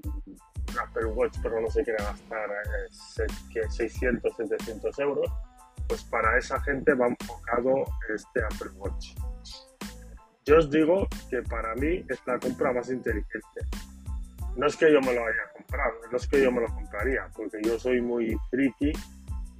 Apple 0.82 1.06
Watch 1.06 1.38
pero 1.42 1.60
no 1.60 1.70
se 1.70 1.84
quiere 1.84 2.02
gastar 2.04 2.50
600, 3.70 4.32
eh, 4.32 4.46
700 4.46 4.98
euros, 4.98 5.32
pues 5.88 6.04
para 6.04 6.38
esa 6.38 6.60
gente 6.62 6.94
va 6.94 7.08
enfocado 7.08 7.84
este 8.14 8.44
Apple 8.44 8.70
Watch. 8.76 9.14
Yo 10.44 10.58
os 10.58 10.70
digo 10.70 11.08
que 11.30 11.42
para 11.42 11.74
mí 11.76 12.04
es 12.08 12.20
la 12.26 12.38
compra 12.38 12.72
más 12.72 12.90
inteligente. 12.90 13.60
No 14.56 14.66
es 14.66 14.76
que 14.76 14.92
yo 14.92 15.00
me 15.00 15.14
lo 15.14 15.26
haya 15.26 15.52
comprado, 15.56 15.94
no 16.10 16.16
es 16.16 16.28
que 16.28 16.42
yo 16.42 16.52
me 16.52 16.60
lo 16.60 16.68
compraría, 16.68 17.28
porque 17.34 17.58
yo 17.62 17.78
soy 17.78 18.00
muy 18.00 18.36
friki 18.50 18.92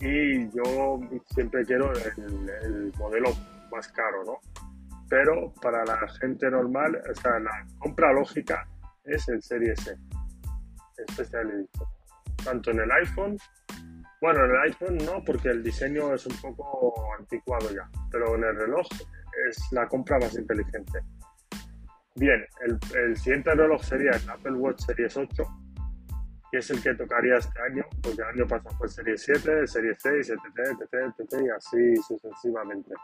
y 0.01 0.51
yo 0.51 1.01
siempre 1.35 1.65
quiero 1.65 1.93
el, 1.93 2.51
el 2.63 2.93
modelo 2.99 3.31
más 3.71 3.89
caro, 3.89 4.25
¿no? 4.25 4.39
pero 5.09 5.53
para 5.63 5.85
la 5.85 6.09
gente 6.21 6.51
normal, 6.51 7.01
o 7.09 7.15
sea, 7.21 7.39
la 7.39 7.67
compra 7.79 8.13
lógica 8.13 8.67
es 9.05 9.29
el 9.29 9.43
Series 9.43 9.79
S, 9.79 9.97
especial 11.07 11.69
Tanto 12.43 12.73
en 12.73 12.81
el 12.81 12.91
iPhone, 12.91 13.39
bueno, 14.25 14.43
en 14.47 14.53
el 14.53 14.57
iPhone 14.63 14.97
no, 15.05 15.23
porque 15.23 15.51
el 15.51 15.63
diseño 15.63 16.15
es 16.15 16.25
un 16.25 16.35
poco 16.41 16.95
anticuado 17.19 17.71
ya, 17.71 17.87
pero 18.11 18.37
en 18.37 18.45
el 18.45 18.57
reloj 18.57 18.87
es 19.47 19.71
la 19.71 19.87
compra 19.87 20.19
más 20.19 20.35
inteligente. 20.35 21.01
Bien, 22.15 22.43
el, 22.97 23.17
siguiente 23.19 23.55
reloj 23.55 23.83
sería 23.83 24.13
el 24.13 24.31
Apple 24.31 24.53
Watch 24.53 24.81
Series 24.81 25.15
8, 25.15 25.45
que 26.51 26.57
es 26.57 26.71
el 26.71 26.83
que 26.83 26.95
tocaría 26.95 27.37
este 27.37 27.61
año, 27.71 27.85
porque 28.03 28.23
el 28.23 28.29
año 28.29 28.47
pasado 28.47 28.75
fue 28.79 28.89
Series 28.89 29.23
7, 29.25 29.61
el 29.61 29.69
Series 29.69 29.99
6, 30.01 30.31
etc, 30.31 30.59
etc, 30.71 31.15
etc, 31.19 31.43
y 31.45 31.51
así 31.51 31.97
sucesivamente. 31.97 32.95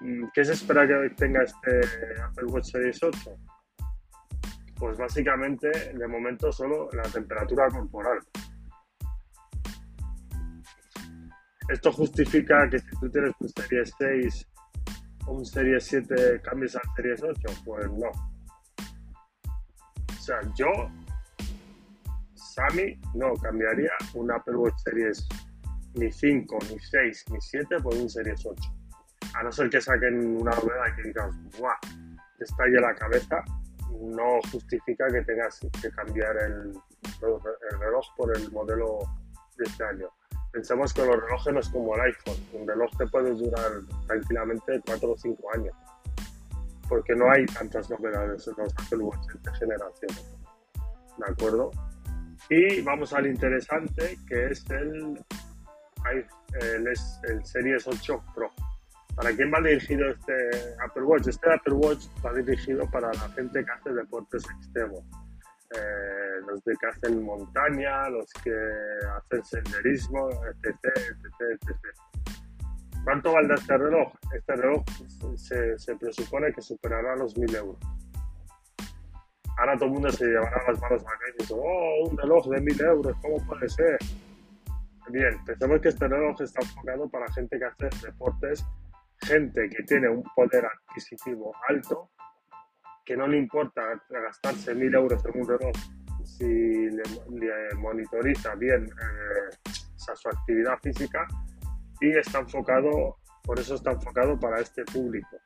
Mm, 0.00 0.24
¿Qué 0.34 0.44
se 0.44 0.52
espera 0.52 0.86
que 0.86 1.14
tenga 1.16 1.44
este 1.44 1.80
Apple 2.22 2.44
Watch 2.48 2.72
Series 2.72 3.02
8? 3.02 3.18
Pues 4.78 4.98
básicamente, 4.98 5.94
de 5.94 6.06
momento, 6.06 6.52
solo 6.52 6.90
la 6.92 7.04
temperatura 7.04 7.70
corporal. 7.70 8.18
¿Esto 11.70 11.92
justifica 11.92 12.68
que 12.68 12.78
si 12.78 12.90
tú 13.00 13.10
tienes 13.10 13.32
un 13.40 13.48
Series 13.48 13.92
6 13.98 14.48
o 15.26 15.32
un 15.32 15.46
Series 15.46 15.84
7 15.84 16.40
cambies 16.42 16.76
al 16.76 16.82
Series 16.96 17.22
8? 17.22 17.40
Pues 17.64 17.90
no. 17.92 18.10
O 20.08 20.22
sea, 20.22 20.40
yo, 20.56 20.66
Sammy, 22.34 23.00
no 23.14 23.34
cambiaría 23.34 23.92
un 24.14 24.30
Apple 24.30 24.56
Watch 24.56 24.78
Series 24.84 25.26
ni 25.94 26.10
5, 26.10 26.58
ni 26.70 26.78
6, 26.78 27.24
ni 27.30 27.40
7 27.40 27.76
por 27.82 27.94
un 27.94 28.08
Series 28.08 28.44
8 28.44 28.80
a 29.34 29.42
no 29.42 29.52
ser 29.52 29.70
que 29.70 29.80
saquen 29.80 30.36
una 30.40 30.52
rueda 30.52 30.94
que 30.96 31.02
digas, 31.02 31.34
¡guau! 31.58 31.74
Te 32.38 32.44
estalle 32.44 32.80
la 32.80 32.94
cabeza, 32.94 33.44
no 34.00 34.40
justifica 34.50 35.06
que 35.08 35.22
tengas 35.22 35.60
que 35.80 35.90
cambiar 35.90 36.36
el, 36.38 36.74
reloj 37.80 38.06
por 38.16 38.36
el 38.36 38.50
modelo 38.50 38.98
de 39.56 39.64
este 39.64 39.84
año. 39.84 40.08
Pensemos 40.52 40.92
que 40.92 41.04
los 41.04 41.16
relojes 41.22 41.52
no 41.52 41.60
es 41.60 41.68
como 41.68 41.94
el 41.94 42.00
iPhone, 42.02 42.36
un 42.54 42.66
reloj 42.66 42.90
te 42.98 43.06
puede 43.06 43.30
durar 43.34 43.70
tranquilamente 44.06 44.80
4 44.84 45.10
o 45.10 45.16
5 45.16 45.54
años, 45.54 45.74
porque 46.88 47.14
no 47.14 47.30
hay 47.30 47.46
tantas 47.46 47.88
novedades 47.88 48.48
en 48.48 48.54
los 48.58 48.74
Apple 48.78 48.98
Watch 48.98 49.26
de 49.28 49.54
generación. 49.54 50.10
¿De 51.18 51.30
acuerdo? 51.30 51.70
Y 52.48 52.82
vamos 52.82 53.12
al 53.12 53.26
interesante, 53.26 54.18
que 54.26 54.46
es 54.46 54.68
el, 54.70 55.20
el, 56.60 56.88
el 56.88 57.44
Series 57.44 57.86
8 57.86 58.24
Pro. 58.34 58.50
¿Para 59.14 59.36
quién 59.36 59.52
va 59.52 59.60
dirigido 59.60 60.08
este 60.08 60.34
Apple 60.84 61.02
Watch? 61.02 61.28
Este 61.28 61.52
Apple 61.52 61.74
Watch 61.74 62.06
va 62.24 62.32
dirigido 62.32 62.90
para 62.90 63.12
la 63.12 63.28
gente 63.30 63.64
que 63.64 63.70
hace 63.70 63.92
deportes 63.92 64.42
extremos. 64.58 65.04
Eh, 65.76 66.40
los 66.48 66.64
de 66.64 66.74
que 66.80 66.86
hacen 66.86 67.22
montaña, 67.22 68.08
los 68.08 68.28
que 68.42 68.52
hacen 69.16 69.44
senderismo, 69.44 70.28
etc, 70.28 70.74
etc, 70.84 71.60
etc. 71.62 71.76
¿Cuánto 73.04 73.32
vale 73.32 73.54
este 73.54 73.78
reloj? 73.78 74.12
Este 74.34 74.56
reloj 74.56 74.82
se, 75.36 75.78
se 75.78 75.96
presupone 75.96 76.52
que 76.52 76.60
superará 76.60 77.14
los 77.14 77.36
1000 77.36 77.54
euros. 77.54 77.78
Ahora 79.58 79.76
todo 79.76 79.86
el 79.86 79.92
mundo 79.92 80.10
se 80.10 80.26
llevará 80.26 80.60
las 80.66 80.80
manos 80.80 81.02
a 81.02 81.04
la 81.04 81.18
cabeza 81.18 81.34
y 81.38 81.42
dice, 81.42 81.54
oh, 81.56 82.08
un 82.08 82.18
reloj 82.18 82.48
de 82.48 82.60
1000 82.60 82.80
euros, 82.82 83.16
¿cómo 83.22 83.46
puede 83.46 83.68
ser? 83.68 83.98
Bien, 85.10 85.44
pensemos 85.44 85.80
que 85.80 85.88
este 85.88 86.08
reloj 86.08 86.40
está 86.40 86.62
enfocado 86.62 87.08
para 87.08 87.30
gente 87.32 87.58
que 87.58 87.64
hace 87.64 88.06
deportes, 88.06 88.64
gente 89.22 89.68
que 89.68 89.82
tiene 89.84 90.08
un 90.08 90.22
poder 90.34 90.66
adquisitivo 90.66 91.52
alto, 91.68 92.10
que 93.10 93.16
no 93.16 93.26
le 93.26 93.38
importa 93.38 93.82
gastarse 94.08 94.72
1000 94.72 94.94
euros 94.94 95.24
en 95.24 95.40
un 95.40 95.48
reloj 95.48 95.72
si 96.22 96.44
le, 96.44 97.74
monitoriza 97.76 98.54
bien 98.54 98.84
eh, 98.84 99.72
su 99.96 100.28
actividad 100.28 100.78
física 100.80 101.26
y 102.00 102.16
está 102.16 102.38
enfocado, 102.38 103.16
por 103.42 103.58
eso 103.58 103.74
está 103.74 103.90
enfocado 103.90 104.38
para 104.38 104.60
este 104.60 104.84
público. 104.84 105.36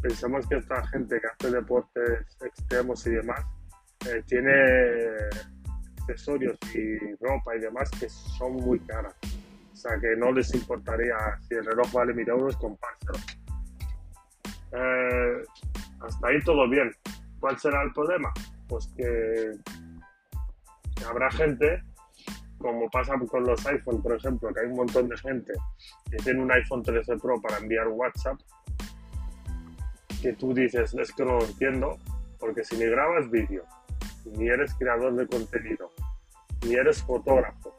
Pensamos 0.00 0.46
que 0.46 0.58
esta 0.58 0.86
gente 0.86 1.20
que 1.20 1.26
hace 1.26 1.56
deportes 1.56 2.38
extremos 2.40 3.04
y 3.08 3.10
demás 3.10 3.44
eh, 4.06 4.22
tiene 4.28 4.52
accesorios 6.02 6.56
y 6.72 7.16
ropa 7.16 7.56
y 7.56 7.62
demás 7.62 7.90
que 7.98 8.08
son 8.08 8.52
muy 8.58 8.78
caras. 8.78 9.16
O 9.72 9.74
sea 9.76 9.98
que 9.98 10.14
no 10.16 10.30
les 10.30 10.54
importaría 10.54 11.16
si 11.48 11.54
el 11.56 11.64
reloj 11.64 11.92
vale 11.92 12.14
1000 12.14 12.28
euros 12.28 12.56
comprárselo. 12.58 13.41
Eh, 14.72 15.42
hasta 16.00 16.28
ahí 16.28 16.40
todo 16.44 16.68
bien. 16.68 16.90
¿Cuál 17.40 17.58
será 17.58 17.82
el 17.82 17.92
problema? 17.92 18.32
Pues 18.68 18.88
que 18.96 19.52
habrá 21.06 21.30
gente 21.30 21.82
como 22.62 22.88
pasa 22.88 23.14
con 23.28 23.44
los 23.44 23.66
iPhone, 23.66 24.00
por 24.00 24.14
ejemplo, 24.14 24.54
que 24.54 24.60
hay 24.60 24.66
un 24.66 24.76
montón 24.76 25.08
de 25.08 25.16
gente 25.18 25.52
que 26.10 26.16
tiene 26.18 26.40
un 26.40 26.52
iPhone 26.52 26.82
13 26.82 27.16
Pro 27.16 27.40
para 27.42 27.58
enviar 27.58 27.88
WhatsApp, 27.88 28.38
que 30.22 30.32
tú 30.34 30.54
dices, 30.54 30.94
es 30.94 31.12
que 31.12 31.24
no 31.24 31.38
lo 31.38 31.44
entiendo, 31.44 31.98
porque 32.38 32.64
si 32.64 32.76
ni 32.76 32.84
grabas 32.84 33.28
vídeo, 33.30 33.64
ni 34.24 34.48
eres 34.48 34.72
creador 34.74 35.14
de 35.16 35.26
contenido, 35.26 35.90
ni 36.64 36.74
eres 36.74 37.02
fotógrafo, 37.02 37.76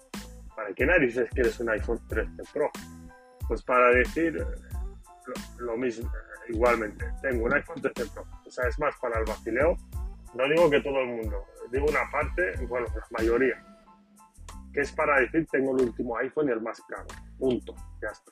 ¿para 0.53 0.73
qué 0.73 0.85
narices 0.85 1.29
quieres 1.31 1.57
un 1.61 1.69
iPhone 1.69 1.99
13 2.09 2.31
Pro? 2.51 2.69
Pues 3.47 3.63
para 3.63 3.87
decir 3.91 4.45
lo, 5.59 5.77
mismo, 5.77 6.11
igualmente, 6.49 7.05
tengo 7.21 7.45
un 7.45 7.53
iPhone 7.53 7.81
13 7.81 8.11
Pro, 8.13 8.25
o 8.45 8.51
sea, 8.51 8.67
es 8.67 8.79
más 8.79 8.95
para 9.01 9.19
el 9.19 9.25
vacileo, 9.25 9.75
no 10.35 10.43
digo 10.49 10.69
que 10.69 10.81
todo 10.81 10.99
el 10.99 11.07
mundo, 11.07 11.45
digo 11.71 11.85
una 11.87 12.09
parte, 12.11 12.65
bueno, 12.67 12.87
la 12.93 13.05
mayoría 13.17 13.63
que 14.73 14.81
es 14.81 14.91
para 14.91 15.19
decir 15.19 15.45
tengo 15.51 15.77
el 15.77 15.85
último 15.85 16.17
iPhone 16.17 16.49
y 16.49 16.51
el 16.51 16.61
más 16.61 16.81
caro. 16.89 17.05
Punto. 17.37 17.75
Ya 18.01 18.09
está. 18.09 18.31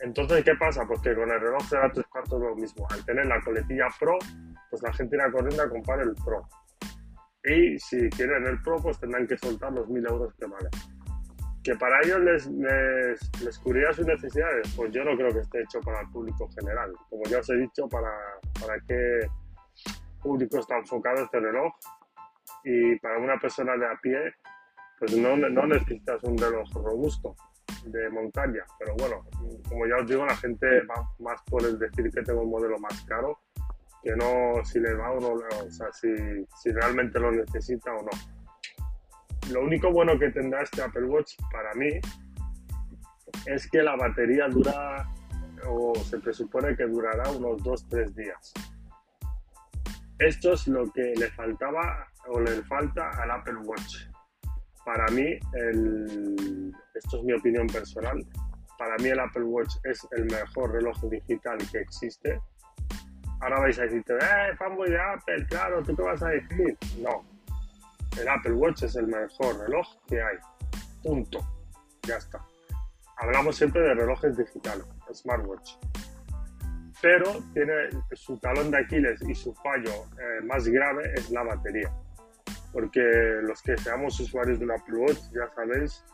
Entonces, 0.00 0.44
¿qué 0.44 0.54
pasa? 0.56 0.84
Pues 0.86 1.00
con 1.00 1.30
el 1.30 1.40
reloj 1.40 1.62
será 1.68 1.90
tres 1.90 2.06
cuartos 2.06 2.40
lo 2.40 2.54
mismo. 2.54 2.86
Al 2.90 3.04
tener 3.04 3.26
la 3.26 3.40
coletilla 3.40 3.86
Pro, 3.98 4.18
pues 4.68 4.82
la 4.82 4.92
gente 4.92 5.16
irá 5.16 5.30
corriendo 5.30 5.62
a 5.62 5.70
comprar 5.70 6.00
el 6.00 6.14
Pro. 6.24 6.46
Y 7.44 7.78
si 7.78 8.10
quieren 8.10 8.46
el 8.46 8.60
Pro, 8.62 8.76
pues 8.76 8.98
tendrán 9.00 9.26
que 9.26 9.38
soltar 9.38 9.72
los 9.72 9.88
mil 9.88 10.04
euros 10.06 10.34
que 10.34 10.46
vale. 10.46 10.68
Que 11.62 11.76
para 11.76 12.00
ellos 12.02 12.20
les, 12.20 12.46
les, 12.48 13.60
sus 13.94 14.06
necesidades, 14.06 14.72
pues 14.76 14.90
yo 14.92 15.04
no 15.04 15.16
creo 15.16 15.32
que 15.32 15.40
esté 15.40 15.62
hecho 15.62 15.80
para 15.80 16.00
el 16.00 16.08
público 16.10 16.48
general. 16.58 16.92
Como 17.08 17.22
ya 17.24 17.38
os 17.38 17.50
he 17.50 17.56
dicho, 17.56 17.88
para, 17.88 18.10
para 18.60 18.80
qué 18.86 19.28
público 20.20 20.58
está 20.58 20.78
enfocado 20.78 21.24
este 21.24 21.40
reloj. 21.40 21.72
Y 22.64 22.98
para 22.98 23.18
una 23.18 23.38
persona 23.38 23.76
de 23.76 23.86
a 23.86 23.96
pie, 24.02 24.34
pues 24.98 25.16
no, 25.16 25.36
no 25.36 25.66
necesitas 25.66 26.22
un 26.24 26.36
reloj 26.38 26.68
robusto 26.74 27.34
de 27.86 28.08
montaña, 28.10 28.64
pero 28.78 28.94
bueno, 28.96 29.24
como 29.68 29.86
ya 29.86 29.96
os 29.96 30.06
digo, 30.06 30.24
la 30.24 30.36
gente 30.36 30.66
va 30.86 31.08
más 31.18 31.42
por 31.50 31.64
el 31.64 31.78
decir 31.78 32.10
que 32.12 32.22
tengo 32.22 32.42
un 32.42 32.50
modelo 32.50 32.78
más 32.78 33.02
caro 33.04 33.40
que 34.02 34.16
no 34.16 34.64
si 34.64 34.80
le 34.80 34.94
va 34.94 35.12
o 35.12 35.20
no, 35.20 35.32
o 35.32 35.70
sea, 35.70 35.92
si, 35.92 36.08
si 36.60 36.70
realmente 36.72 37.20
lo 37.20 37.30
necesita 37.30 37.92
o 37.92 38.02
no. 38.02 38.10
Lo 39.52 39.62
único 39.62 39.90
bueno 39.92 40.18
que 40.18 40.30
tendrá 40.30 40.62
este 40.62 40.82
Apple 40.82 41.04
Watch 41.04 41.34
para 41.50 41.74
mí 41.74 41.90
es 43.46 43.68
que 43.70 43.82
la 43.82 43.96
batería 43.96 44.48
dura 44.48 45.08
o 45.66 45.94
se 45.94 46.18
presupone 46.18 46.76
que 46.76 46.84
durará 46.84 47.30
unos 47.30 47.62
2-3 47.62 48.14
días. 48.14 48.52
Esto 50.18 50.52
es 50.52 50.66
lo 50.68 50.90
que 50.92 51.12
le 51.16 51.30
faltaba 51.30 52.06
o 52.28 52.40
le 52.40 52.62
falta 52.62 53.10
al 53.10 53.30
Apple 53.30 53.58
Watch 53.64 54.06
para 54.84 55.06
mí, 55.08 55.38
esto 56.94 57.18
es 57.18 57.22
mi 57.22 57.32
opinión 57.32 57.66
personal, 57.68 58.24
para 58.78 58.96
mí 58.96 59.08
el 59.10 59.20
Apple 59.20 59.44
Watch 59.44 59.76
es 59.84 60.06
el 60.12 60.24
mejor 60.24 60.72
reloj 60.72 61.00
digital 61.04 61.58
que 61.70 61.78
existe. 61.78 62.40
Ahora 63.40 63.60
vais 63.60 63.78
a 63.78 63.82
decir, 63.82 64.04
eh, 64.08 64.56
fanboy 64.56 64.90
de 64.90 65.00
Apple, 65.00 65.46
claro, 65.48 65.82
¿tú 65.82 65.94
qué 65.94 66.02
vas 66.02 66.22
a 66.22 66.28
decir? 66.28 66.76
No, 67.00 67.24
el 68.20 68.28
Apple 68.28 68.52
Watch 68.54 68.84
es 68.84 68.96
el 68.96 69.06
mejor 69.06 69.58
reloj 69.60 69.86
que 70.06 70.20
hay. 70.20 70.36
Punto. 71.02 71.38
Ya 72.06 72.16
está. 72.16 72.44
Hablamos 73.18 73.56
siempre 73.56 73.82
de 73.82 73.94
relojes 73.94 74.36
digitales, 74.36 74.86
smartwatch. 75.12 75.76
Pero 77.00 77.32
tiene 77.52 77.88
su 78.12 78.38
talón 78.38 78.70
de 78.70 78.78
Aquiles 78.78 79.20
y 79.22 79.34
su 79.34 79.54
fallo 79.54 80.06
eh, 80.18 80.44
más 80.44 80.66
grave 80.68 81.12
es 81.14 81.30
la 81.30 81.42
batería 81.42 81.92
porque 82.72 83.02
los 83.42 83.62
que 83.62 83.76
seamos 83.76 84.18
usuarios 84.18 84.58
de 84.58 84.64
un 84.64 84.72
Apple 84.72 84.96
Watch 84.96 85.20
ya 85.32 85.48
sabéis 85.54 86.04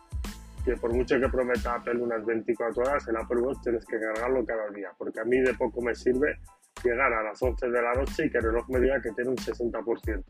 que 0.65 0.77
por 0.77 0.93
mucho 0.93 1.19
que 1.19 1.29
prometa 1.29 1.75
Apple 1.75 2.03
unas 2.03 2.25
24 2.27 2.83
horas, 2.83 3.07
el 3.09 3.17
Apple 3.17 3.41
Watch 3.41 3.59
tienes 3.63 3.87
que 3.87 3.99
cargarlo 3.99 4.45
cada 4.45 4.69
día, 4.71 4.91
porque 4.99 5.21
a 5.21 5.25
mí 5.25 5.41
de 5.41 5.55
poco 5.55 5.81
me 5.81 5.95
sirve 5.95 6.37
llegar 6.85 7.13
a 7.13 7.23
las 7.23 7.41
11 7.41 7.69
de 7.69 7.83
la 7.83 7.95
noche 7.95 8.27
y 8.27 8.31
que 8.31 8.39
el 8.39 8.45
reloj 8.45 8.69
me 8.69 8.81
diga 8.81 9.01
que 9.01 9.11
tiene 9.13 9.31
un 9.31 9.37
60%. 9.37 10.25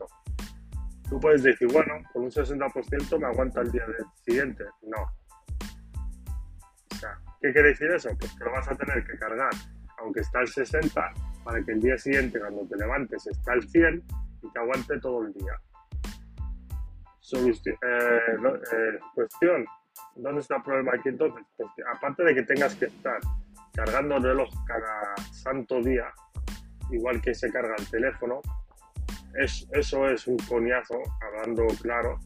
Tú 1.09 1.19
puedes 1.19 1.43
decir, 1.43 1.67
bueno, 1.71 1.95
con 2.13 2.23
un 2.23 2.31
60% 2.31 3.19
me 3.19 3.25
aguanta 3.25 3.61
el 3.61 3.71
día 3.71 3.85
siguiente. 4.23 4.65
No. 4.83 5.11
¿qué 7.41 7.53
quiere 7.53 7.69
decir 7.69 7.89
eso? 7.91 8.09
Pues 8.19 8.33
que 8.33 8.43
lo 8.43 8.51
vas 8.51 8.67
a 8.67 8.75
tener 8.75 9.05
que 9.05 9.17
cargar, 9.17 9.51
aunque 9.99 10.19
está 10.19 10.39
al 10.39 10.47
60, 10.47 11.13
para 11.43 11.63
que 11.63 11.71
el 11.71 11.81
día 11.81 11.97
siguiente, 11.97 12.39
cuando 12.39 12.67
te 12.67 12.77
levantes, 12.77 13.25
está 13.27 13.53
al 13.53 13.63
100 13.67 14.03
y 14.41 14.51
te 14.51 14.59
aguante 14.59 14.99
todo 14.99 15.25
el 15.25 15.33
día. 15.33 15.53
Eh, 17.31 17.77
eh, 17.81 18.99
cuestión, 19.13 19.65
¿dónde 20.15 20.41
está 20.41 20.57
el 20.57 20.63
problema 20.63 20.93
aquí 20.95 21.09
entonces? 21.09 21.45
Porque 21.55 21.83
aparte 21.95 22.23
de 22.23 22.33
que 22.33 22.43
tengas 22.43 22.75
que 22.75 22.85
estar 22.85 23.19
cargando 23.73 24.17
el 24.17 24.23
reloj 24.23 24.49
cada 24.65 25.15
santo 25.31 25.81
día, 25.81 26.11
igual 26.91 27.21
que 27.21 27.35
se 27.35 27.51
carga 27.51 27.75
el 27.77 27.87
teléfono, 27.89 28.41
es, 29.35 29.67
eso 29.73 30.07
es 30.07 30.27
un 30.27 30.37
coñazo, 30.37 30.99
hablando 31.21 31.67
claro, 31.81 32.19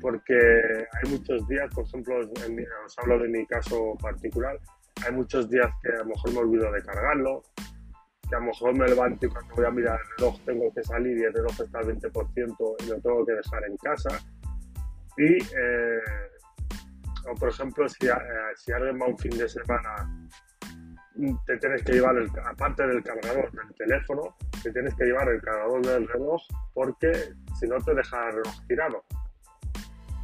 porque 0.00 0.34
hay 0.34 1.10
muchos 1.10 1.46
días, 1.48 1.72
por 1.74 1.86
ejemplo, 1.86 2.16
os 2.20 2.98
hablo 2.98 3.18
de 3.18 3.28
mi 3.28 3.46
caso 3.46 3.94
particular, 4.00 4.58
hay 5.04 5.12
muchos 5.12 5.48
días 5.48 5.70
que 5.82 5.92
a 5.92 5.98
lo 5.98 6.06
mejor 6.06 6.32
me 6.32 6.38
olvido 6.40 6.72
de 6.72 6.82
cargarlo, 6.82 7.42
que 8.28 8.36
a 8.36 8.38
lo 8.38 8.46
mejor 8.46 8.76
me 8.76 8.86
levanto 8.86 9.26
y 9.26 9.28
cuando 9.28 9.54
voy 9.54 9.64
a 9.64 9.70
mirar 9.70 9.98
el 10.00 10.18
reloj 10.18 10.40
tengo 10.44 10.72
que 10.74 10.82
salir 10.82 11.18
y 11.18 11.24
el 11.24 11.32
reloj 11.32 11.60
está 11.60 11.78
al 11.78 11.86
20% 11.86 12.76
y 12.80 12.86
lo 12.86 13.00
tengo 13.00 13.26
que 13.26 13.32
dejar 13.32 13.64
en 13.64 13.76
casa. 13.78 14.18
Y, 15.16 15.36
eh, 15.36 16.00
o 17.30 17.34
por 17.34 17.48
ejemplo, 17.50 17.88
si, 17.88 18.06
eh, 18.06 18.12
si 18.56 18.72
alguien 18.72 19.00
un 19.02 19.18
fin 19.18 19.36
de 19.36 19.48
semana, 19.48 20.28
te 21.46 21.58
tienes 21.58 21.82
que 21.84 21.92
llevar, 21.92 22.16
el, 22.16 22.28
aparte 22.44 22.86
del 22.86 23.02
cargador 23.02 23.50
del 23.52 23.74
teléfono, 23.76 24.36
te 24.62 24.72
tienes 24.72 24.94
que 24.94 25.04
llevar 25.04 25.28
el 25.28 25.40
cargador 25.40 25.86
del 25.86 26.08
reloj 26.08 26.42
porque 26.72 27.12
si 27.58 27.66
no 27.68 27.78
te 27.78 27.94
deja 27.94 28.28
el 28.28 28.36
reloj 28.36 28.66
tirado. 28.66 29.04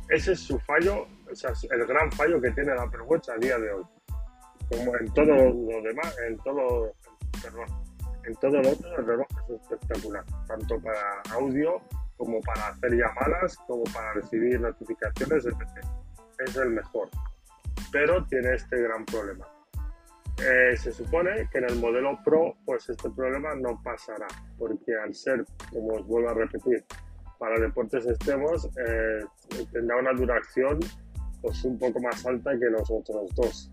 Ese 0.08 0.32
es 0.32 0.40
su 0.40 0.58
fallo, 0.60 1.06
o 1.30 1.34
sea, 1.34 1.52
el 1.70 1.86
gran 1.86 2.10
fallo 2.12 2.40
que 2.40 2.50
tiene 2.50 2.74
la 2.74 2.84
Watch 3.06 3.28
a 3.28 3.36
día 3.36 3.58
de 3.58 3.72
hoy. 3.72 3.84
Como 4.68 4.96
en 4.96 5.12
todo 5.14 5.26
lo 5.26 5.82
demás, 5.82 6.16
en 6.26 6.36
todo, 6.38 6.92
perdón, 7.42 7.66
en 8.24 8.34
todo 8.36 8.62
lo 8.62 8.70
otro 8.70 8.96
el 8.98 9.06
reloj 9.06 9.26
es 9.48 9.60
espectacular, 9.60 10.24
tanto 10.46 10.80
para 10.80 11.22
audio 11.32 11.80
como 12.16 12.40
para 12.40 12.68
hacer 12.68 12.92
llamadas, 12.92 13.56
como 13.66 13.84
para 13.84 14.12
recibir 14.14 14.60
notificaciones, 14.60 15.46
etc. 15.46 15.86
Es 16.38 16.56
el 16.56 16.70
mejor, 16.70 17.08
pero 17.92 18.24
tiene 18.26 18.54
este 18.54 18.82
gran 18.82 19.04
problema. 19.06 19.46
Eh, 20.42 20.76
se 20.76 20.90
supone 20.92 21.48
que 21.50 21.58
en 21.58 21.64
el 21.64 21.76
modelo 21.76 22.18
Pro, 22.24 22.56
pues 22.64 22.88
este 22.88 23.10
problema 23.10 23.54
no 23.56 23.80
pasará, 23.82 24.26
porque 24.58 24.94
al 24.94 25.14
ser, 25.14 25.44
como 25.70 25.94
os 25.94 26.06
vuelvo 26.06 26.30
a 26.30 26.34
repetir, 26.34 26.82
para 27.38 27.58
deportes 27.58 28.06
extremos 28.06 28.66
eh, 28.78 29.24
tendrá 29.72 29.96
una 29.96 30.12
duración 30.12 30.78
pues 31.42 31.64
un 31.64 31.78
poco 31.78 32.00
más 32.00 32.24
alta 32.26 32.52
que 32.58 32.66
los 32.66 32.90
otros 32.90 33.34
dos. 33.34 33.70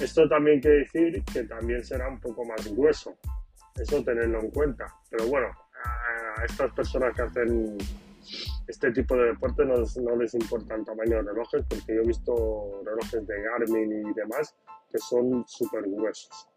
Esto 0.00 0.28
también 0.28 0.60
quiere 0.60 0.78
decir 0.78 1.22
que 1.32 1.44
también 1.44 1.84
será 1.84 2.08
un 2.08 2.20
poco 2.20 2.44
más 2.44 2.66
grueso. 2.74 3.14
Eso 3.76 4.02
tenerlo 4.02 4.40
en 4.40 4.50
cuenta. 4.50 4.86
Pero 5.10 5.26
bueno, 5.28 5.48
a 5.84 6.44
estas 6.44 6.72
personas 6.72 7.14
que 7.14 7.22
hacen 7.22 7.76
este 8.66 8.92
tipo 8.92 9.14
de 9.16 9.26
deporte 9.26 9.64
no, 9.64 9.74
no 9.76 10.16
les 10.16 10.34
importa 10.34 10.74
el 10.74 10.84
tamaño 10.84 11.16
de 11.16 11.22
relojes 11.22 11.64
porque 11.68 11.94
yo 11.94 12.02
he 12.02 12.06
visto 12.06 12.82
relojes 12.84 13.26
de 13.26 13.42
Garmin 13.42 14.08
y 14.08 14.14
demás 14.14 14.54
que 14.94 15.00
son 15.00 15.44
súper 15.48 15.82
gruesos. 15.82 16.48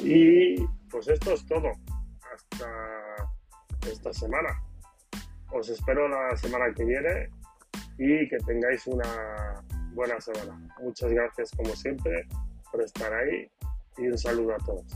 Y 0.00 0.64
pues 0.88 1.08
esto 1.08 1.32
es 1.32 1.44
todo. 1.46 1.72
Hasta 2.32 2.68
esta 3.90 4.12
semana. 4.12 4.62
Os 5.50 5.68
espero 5.68 6.08
la 6.08 6.36
semana 6.36 6.72
que 6.72 6.84
viene 6.84 7.30
y 7.98 8.28
que 8.28 8.38
tengáis 8.46 8.86
una 8.86 9.64
buena 9.92 10.20
semana. 10.20 10.56
Muchas 10.80 11.10
gracias 11.10 11.50
como 11.56 11.74
siempre 11.74 12.28
por 12.70 12.80
estar 12.80 13.12
ahí 13.12 13.50
y 13.98 14.06
un 14.06 14.16
saludo 14.16 14.54
a 14.54 14.58
todos. 14.58 14.86